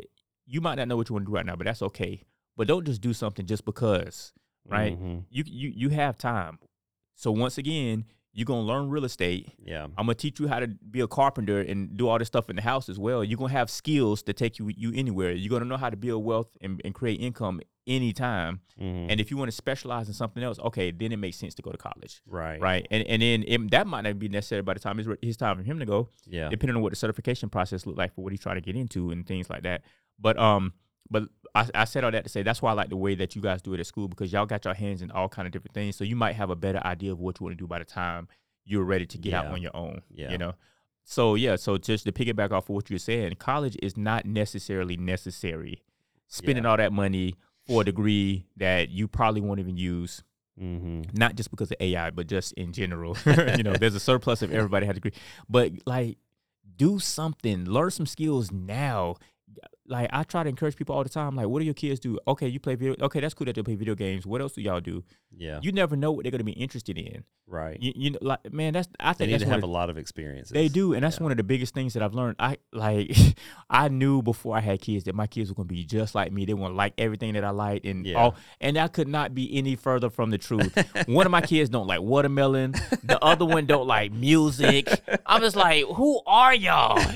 [0.45, 2.21] you might not know what you want to do right now, but that's okay.
[2.57, 4.33] But don't just do something just because,
[4.67, 4.99] right?
[4.99, 5.23] Mhm.
[5.29, 6.59] You you you have time.
[7.15, 8.03] So once again,
[8.39, 9.49] you're gonna learn real estate.
[9.65, 9.83] Yeah.
[9.97, 12.55] I'm gonna teach you how to be a carpenter and do all this stuff in
[12.55, 13.23] the house as well.
[13.23, 15.31] You're gonna have skills to take you you anywhere.
[15.31, 18.61] You're gonna know how to build wealth and, and create income anytime.
[18.79, 19.07] Mhm.
[19.09, 21.61] And if you want to specialize in something else, okay, then it makes sense to
[21.61, 22.21] go to college.
[22.27, 22.61] right.
[22.61, 22.87] Right.
[22.91, 25.57] And and then it, that might not be necessary by the time it's his time
[25.57, 26.49] for him to go Yeah.
[26.49, 29.11] depending on what the certification process looked like for what he's trying to get into
[29.11, 29.81] and things like that.
[30.19, 30.73] But um,
[31.09, 31.23] but
[31.55, 33.41] I, I said all that to say that's why I like the way that you
[33.41, 35.73] guys do it at school because y'all got your hands in all kind of different
[35.73, 37.79] things, so you might have a better idea of what you want to do by
[37.79, 38.27] the time
[38.65, 40.01] you're ready to get out on your own.
[40.11, 40.31] Yeah.
[40.31, 40.53] You know.
[41.03, 44.95] So yeah, so just to piggyback off of what you're saying, college is not necessarily
[44.95, 45.81] necessary.
[46.27, 46.69] Spending Yeah.
[46.69, 47.33] all that money
[47.65, 50.23] for a degree that you probably won't even use
[50.57, 53.17] hmm not just because of AI, but just in general.
[53.57, 55.19] you know, there's a surplus of everybody had a degree.
[55.49, 56.17] But like
[56.75, 59.15] do something, learn some skills now.
[59.89, 61.35] Like I try to encourage people all the time.
[61.35, 62.17] Like, what do your kids do?
[62.27, 62.95] Okay, you play video.
[63.01, 64.25] Okay, that's cool that they play video games.
[64.25, 65.03] What else do y'all do?
[65.35, 65.59] Yeah.
[65.61, 67.23] You never know what they're gonna be interested in.
[67.47, 67.77] right.
[67.81, 69.71] You, you know, like man, that's I they think need that's to have of a
[69.71, 70.51] lot of experiences.
[70.51, 71.23] they do, and that's Yeah.
[71.23, 72.35] one of the biggest things that I've learned.
[72.39, 73.15] I like,
[73.69, 76.45] I knew before I had kids that my kids were gonna be just like me.
[76.45, 78.17] They want to like everything that I like, and Yeah.
[78.21, 80.71] all, and that could not be any further from the truth.
[81.07, 82.73] one of my kids don't like watermelon.
[83.03, 84.87] The other one don't like music.
[85.25, 86.99] I'm just like, who are y'all?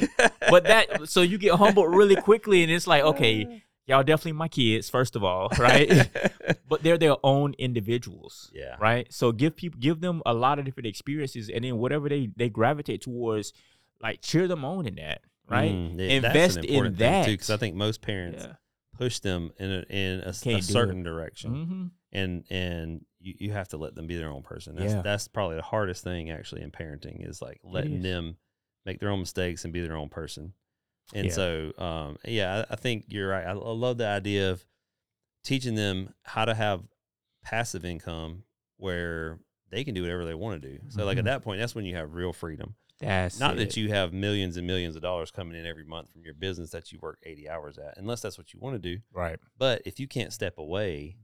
[0.50, 4.48] But that, so you get humbled really quickly, and it's like, okay, y'all definitely my
[4.48, 6.10] kids, first of all, right?
[6.68, 8.76] but they're their own individuals Yeah.
[8.80, 9.12] right?
[9.14, 12.50] So give people give them a lot of different experiences, and then whatever they they
[12.50, 13.54] gravitate towards,
[14.02, 15.72] like cheer them on in that, right?
[15.74, 17.26] Mm, yeah, Invest in that.
[17.26, 18.54] too, because I think most parents Yeah.
[18.98, 21.86] push them in a, in a, a certain direction, hmm
[22.16, 24.76] and and you, you have to let them be their own person.
[24.76, 25.02] That's Yeah.
[25.02, 28.04] that's probably the hardest thing actually in parenting is like letting is.
[28.04, 28.38] them
[28.86, 30.54] make their own mistakes and be their own person.
[31.14, 31.34] And Yeah.
[31.34, 33.46] so, um, yeah, I, I think you're right.
[33.46, 34.66] I, I love the idea of
[35.44, 36.84] teaching them how to have
[37.44, 38.44] passive income
[38.78, 39.40] where
[39.70, 40.80] they can do whatever they want to do.
[40.90, 41.26] So, like at Mhm.
[41.28, 42.76] that point, that's when you have real freedom.
[43.00, 43.58] That's Not it.
[43.58, 46.70] that you have millions and millions of dollars coming in every month from your business
[46.72, 49.02] that you work 80 hours at, unless that's what you want to do.
[49.12, 49.40] right.
[49.58, 51.18] But if you can't step away,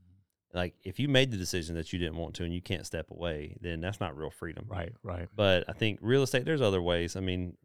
[0.53, 3.11] like if you made the decision that you didn't want to and you can't step
[3.11, 4.65] away, then that's not real freedom.
[4.67, 7.15] Right, right, But I think real estate, there's other ways.
[7.15, 7.55] I mean,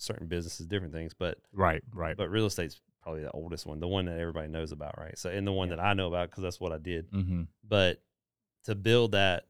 [0.00, 2.16] certain businesses, different things, but right, right.
[2.16, 5.18] but real estate's probably the oldest one, the one that everybody knows about, right?
[5.18, 7.10] So, and the one that I know about because that's what I did.
[7.10, 7.42] mm-hmm.
[7.66, 8.02] But
[8.64, 9.46] to build that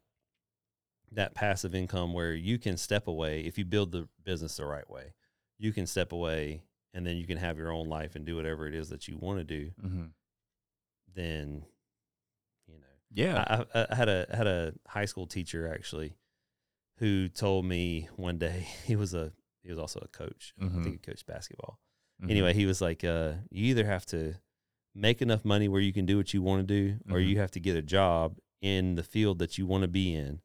[1.13, 4.89] that passive income where you can step away if you build the business the right
[4.89, 5.15] way,
[5.59, 6.63] you can step away
[6.95, 9.17] and then you can have your own life and do whatever it is that you
[9.19, 9.71] want to do.
[9.85, 10.05] Mm-hmm.
[11.15, 11.65] Then,
[12.67, 13.65] you know, Yeah.
[13.75, 16.15] I, I, I had a had a high school teacher actually
[16.99, 19.33] who told me one day he was a
[19.63, 20.53] he was also a coach.
[20.61, 20.83] I Mhm.
[20.83, 21.79] think he coached basketball.
[22.23, 22.31] Mhm.
[22.31, 24.35] Anyway, he was like, uh, you either have to
[24.95, 27.51] make enough money where you can do what you want to do, or you have
[27.53, 30.41] to get a job in the field that you want to be in.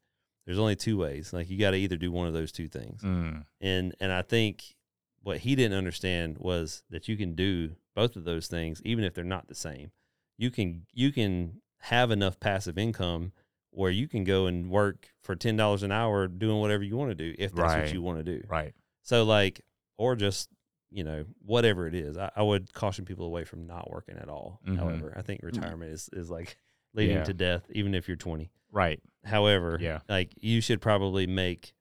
[0.46, 1.32] There's only two ways.
[1.32, 3.02] Like you got to either do one of those two things.
[3.02, 3.44] Mm.
[3.60, 4.76] And and I think
[5.22, 9.12] what he didn't understand was that you can do both of those things even if
[9.12, 9.90] they're not the same.
[10.38, 13.32] You can you can have enough passive income
[13.70, 17.10] where you can go and work for ten dollars an hour doing whatever you want
[17.10, 17.82] to do if that's Right.
[17.84, 18.46] what you want to do.
[18.48, 18.72] Right.
[19.06, 19.60] So like,
[19.98, 20.48] or just
[20.90, 22.16] you know whatever it is.
[22.16, 24.60] I, I would caution people away from not working at all.
[24.66, 24.76] Mhm.
[24.78, 26.58] However, I think retirement is is like
[26.92, 27.24] leading Yeah.
[27.24, 28.50] to death, even if you're 20.
[28.72, 29.00] Right.
[29.24, 30.00] However, Yeah.
[30.08, 31.72] like you should probably make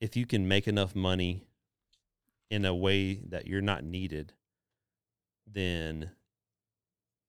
[0.00, 1.42] if you can make enough money
[2.50, 4.32] in a way that you're not needed,
[5.46, 6.12] then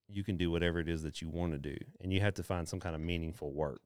[0.07, 2.43] you can do whatever it is that you want to do, and you have to
[2.43, 3.81] find some kind of meaningful work.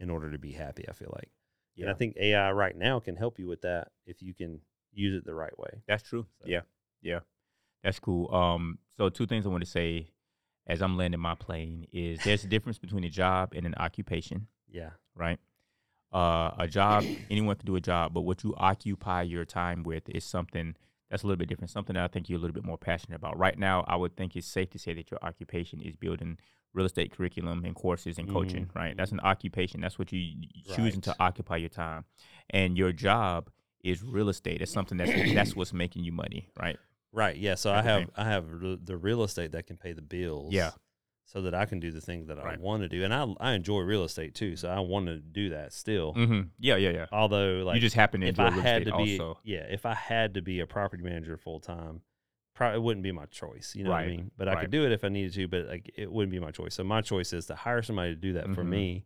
[0.00, 0.84] in order to be happy.
[0.88, 1.30] I feel like,
[1.74, 4.60] Yeah, and I think AI right now can help you with that if you can
[4.92, 5.82] use it the right way.
[5.86, 6.26] that's true.
[6.40, 6.60] So- Yeah,
[7.00, 7.20] yeah,
[7.82, 8.32] that's cool.
[8.34, 10.08] Um, so two things I want to say
[10.66, 14.46] as I'm landing my plane is there's a difference between a job and an occupation.
[14.68, 15.38] Yeah, right?
[16.12, 20.08] Uh, a job, anyone can do a job, but what you occupy your time with
[20.10, 20.76] is something
[21.10, 23.16] that's a little bit different, something that I think you're a little bit more passionate
[23.16, 23.38] about.
[23.38, 26.38] Right now, I would think it's safe to say that your occupation is building
[26.74, 28.96] real estate curriculum and courses and coaching, right?
[28.96, 29.80] That's an occupation.
[29.80, 32.04] That's what you you choosing to occupy your time.
[32.50, 33.50] And your job
[33.84, 34.62] is real estate.
[34.62, 36.78] It's something that's that's what's making you money, right?
[37.12, 37.36] right.
[37.36, 38.08] Yeah, so I have.
[38.16, 38.46] I have
[38.84, 40.52] the real estate that can pay the bills.
[40.52, 40.70] Yeah.
[41.24, 43.52] so that I can do the things that I want to do, and I I
[43.52, 46.14] enjoy real estate too, so I want to do that still.
[46.14, 46.40] Mm-hmm.
[46.58, 47.06] Yeah, yeah, yeah.
[47.12, 49.38] Although, like, you just happen to if enjoy I real had to be, also.
[49.44, 52.02] yeah, if I had to be a property manager full time,
[52.62, 53.74] probably it wouldn't be my choice.
[53.76, 54.30] You know what I mean?
[54.36, 54.60] But I right.
[54.62, 56.74] could do it if I needed to, but like it wouldn't be my choice.
[56.74, 58.68] So my choice is to hire somebody to do that for Mhm.
[58.68, 59.04] me,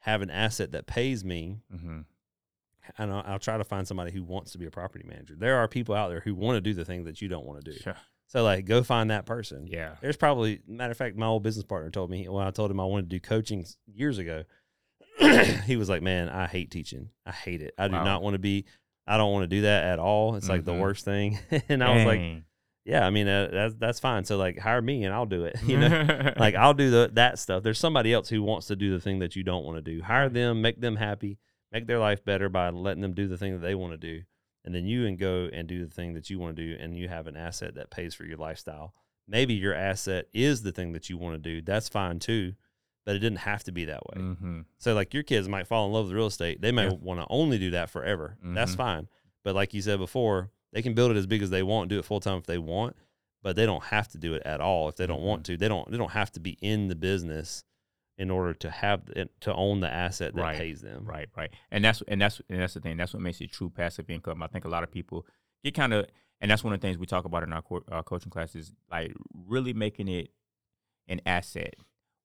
[0.00, 2.00] have an asset that pays me, Mm-hmm.
[2.98, 5.34] and I'll, I'll try to find somebody who wants to be a property manager.
[5.36, 7.64] There are people out there who want to do the thing that you don't want
[7.64, 7.78] to do.
[7.78, 7.96] Sure.
[8.28, 9.66] So like, go find that person.
[9.66, 9.96] Yeah.
[10.00, 12.80] There's probably matter of fact, my old business partner told me when I told him
[12.80, 14.44] I wanted to do coaching years ago.
[15.64, 17.08] he was like, "Man, I hate teaching.
[17.24, 17.74] I hate it.
[17.78, 18.04] I do Wow.
[18.04, 18.66] not want to be.
[19.06, 20.34] I don't want to do that at all.
[20.34, 20.80] It's like the Mhm.
[20.80, 21.38] worst thing."
[21.68, 22.44] and I was like, Dang.
[22.86, 24.24] "Yeah, I mean, uh, that's that's fine.
[24.24, 25.56] So like, hire me and I'll do it.
[25.66, 27.62] You know, like I'll do the that stuff.
[27.62, 30.02] There's somebody else who wants to do the thing that you don't want to do.
[30.02, 31.38] Hire them, make them happy,
[31.72, 34.22] make their life better by letting them do the thing that they want to do,
[34.64, 36.96] and then you can go and do the thing that you want to do, and
[36.96, 38.94] you have an asset that pays for your lifestyle.
[39.28, 41.60] Maybe your asset is the thing that you want to do.
[41.60, 42.52] That's fine too,
[43.04, 44.20] but it didn't have to be that way.
[44.22, 44.60] mm-hmm.
[44.78, 46.60] So like your kids might fall in love with real estate.
[46.60, 46.92] They may Yeah.
[47.00, 48.36] want to only do that forever.
[48.40, 48.76] That's Mhm.
[48.76, 49.08] fine.
[49.42, 51.98] But like you said before, they can build it as big as they want, do
[51.98, 52.96] it full time if they want,
[53.42, 55.56] but they don't have to do it at all if they don't want to.
[55.56, 57.64] They don't they don't have to be in the business
[58.18, 59.02] in order to have
[59.40, 60.56] to own the asset that Right.
[60.58, 61.04] pays them.
[61.04, 62.96] Right, right, and that's and that's and that's the thing.
[62.96, 64.42] That's what makes it true passive income.
[64.42, 65.26] I think a lot of people
[65.62, 66.06] get kind of,
[66.40, 68.72] and that's one of the things we talk about in our, co- our coaching classes,
[68.90, 69.12] like
[69.46, 70.30] really making it
[71.08, 71.74] an asset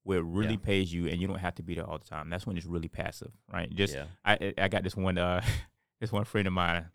[0.03, 0.59] where it really Yeah.
[0.63, 2.29] pays you, and you don't have to be there all the time.
[2.29, 3.69] That's when it's really passive, right?
[3.75, 4.05] Just Yeah.
[4.25, 5.41] I I got this one uh
[6.01, 6.87] this one friend of mine.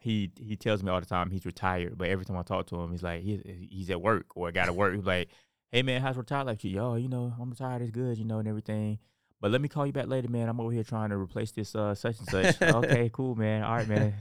[0.00, 2.80] He he tells me all the time he's retired, but every time I talk to
[2.80, 4.94] him, he's like he's he's at work or got to work.
[4.94, 5.28] He's like,
[5.70, 6.64] "Hey man, how's retired life?
[6.64, 6.70] you?
[6.70, 7.82] Yo, you know I'm retired.
[7.82, 8.98] It's good, you know, and everything."
[9.42, 10.48] But let me call you back later, man.
[10.48, 12.62] I'm over here trying to replace this uh such and such.
[12.74, 13.62] okay, cool, man.
[13.62, 14.14] All right, man.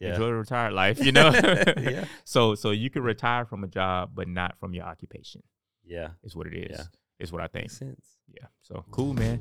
[0.00, 0.10] Yeah.
[0.14, 1.30] Enjoy the retired life, you know.
[1.78, 2.04] Yeah.
[2.24, 5.42] So so you can retire from a job, but not from your occupation.
[5.84, 6.08] Yeah.
[6.24, 6.78] Is what it is.
[6.78, 6.84] Yeah.
[7.20, 7.64] Is what I think.
[7.66, 8.06] Makes sense.
[8.28, 8.46] Yeah.
[8.62, 9.40] So cool, man.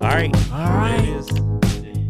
[0.00, 0.34] All right.
[0.50, 0.96] All right.
[1.02, 2.01] There it is.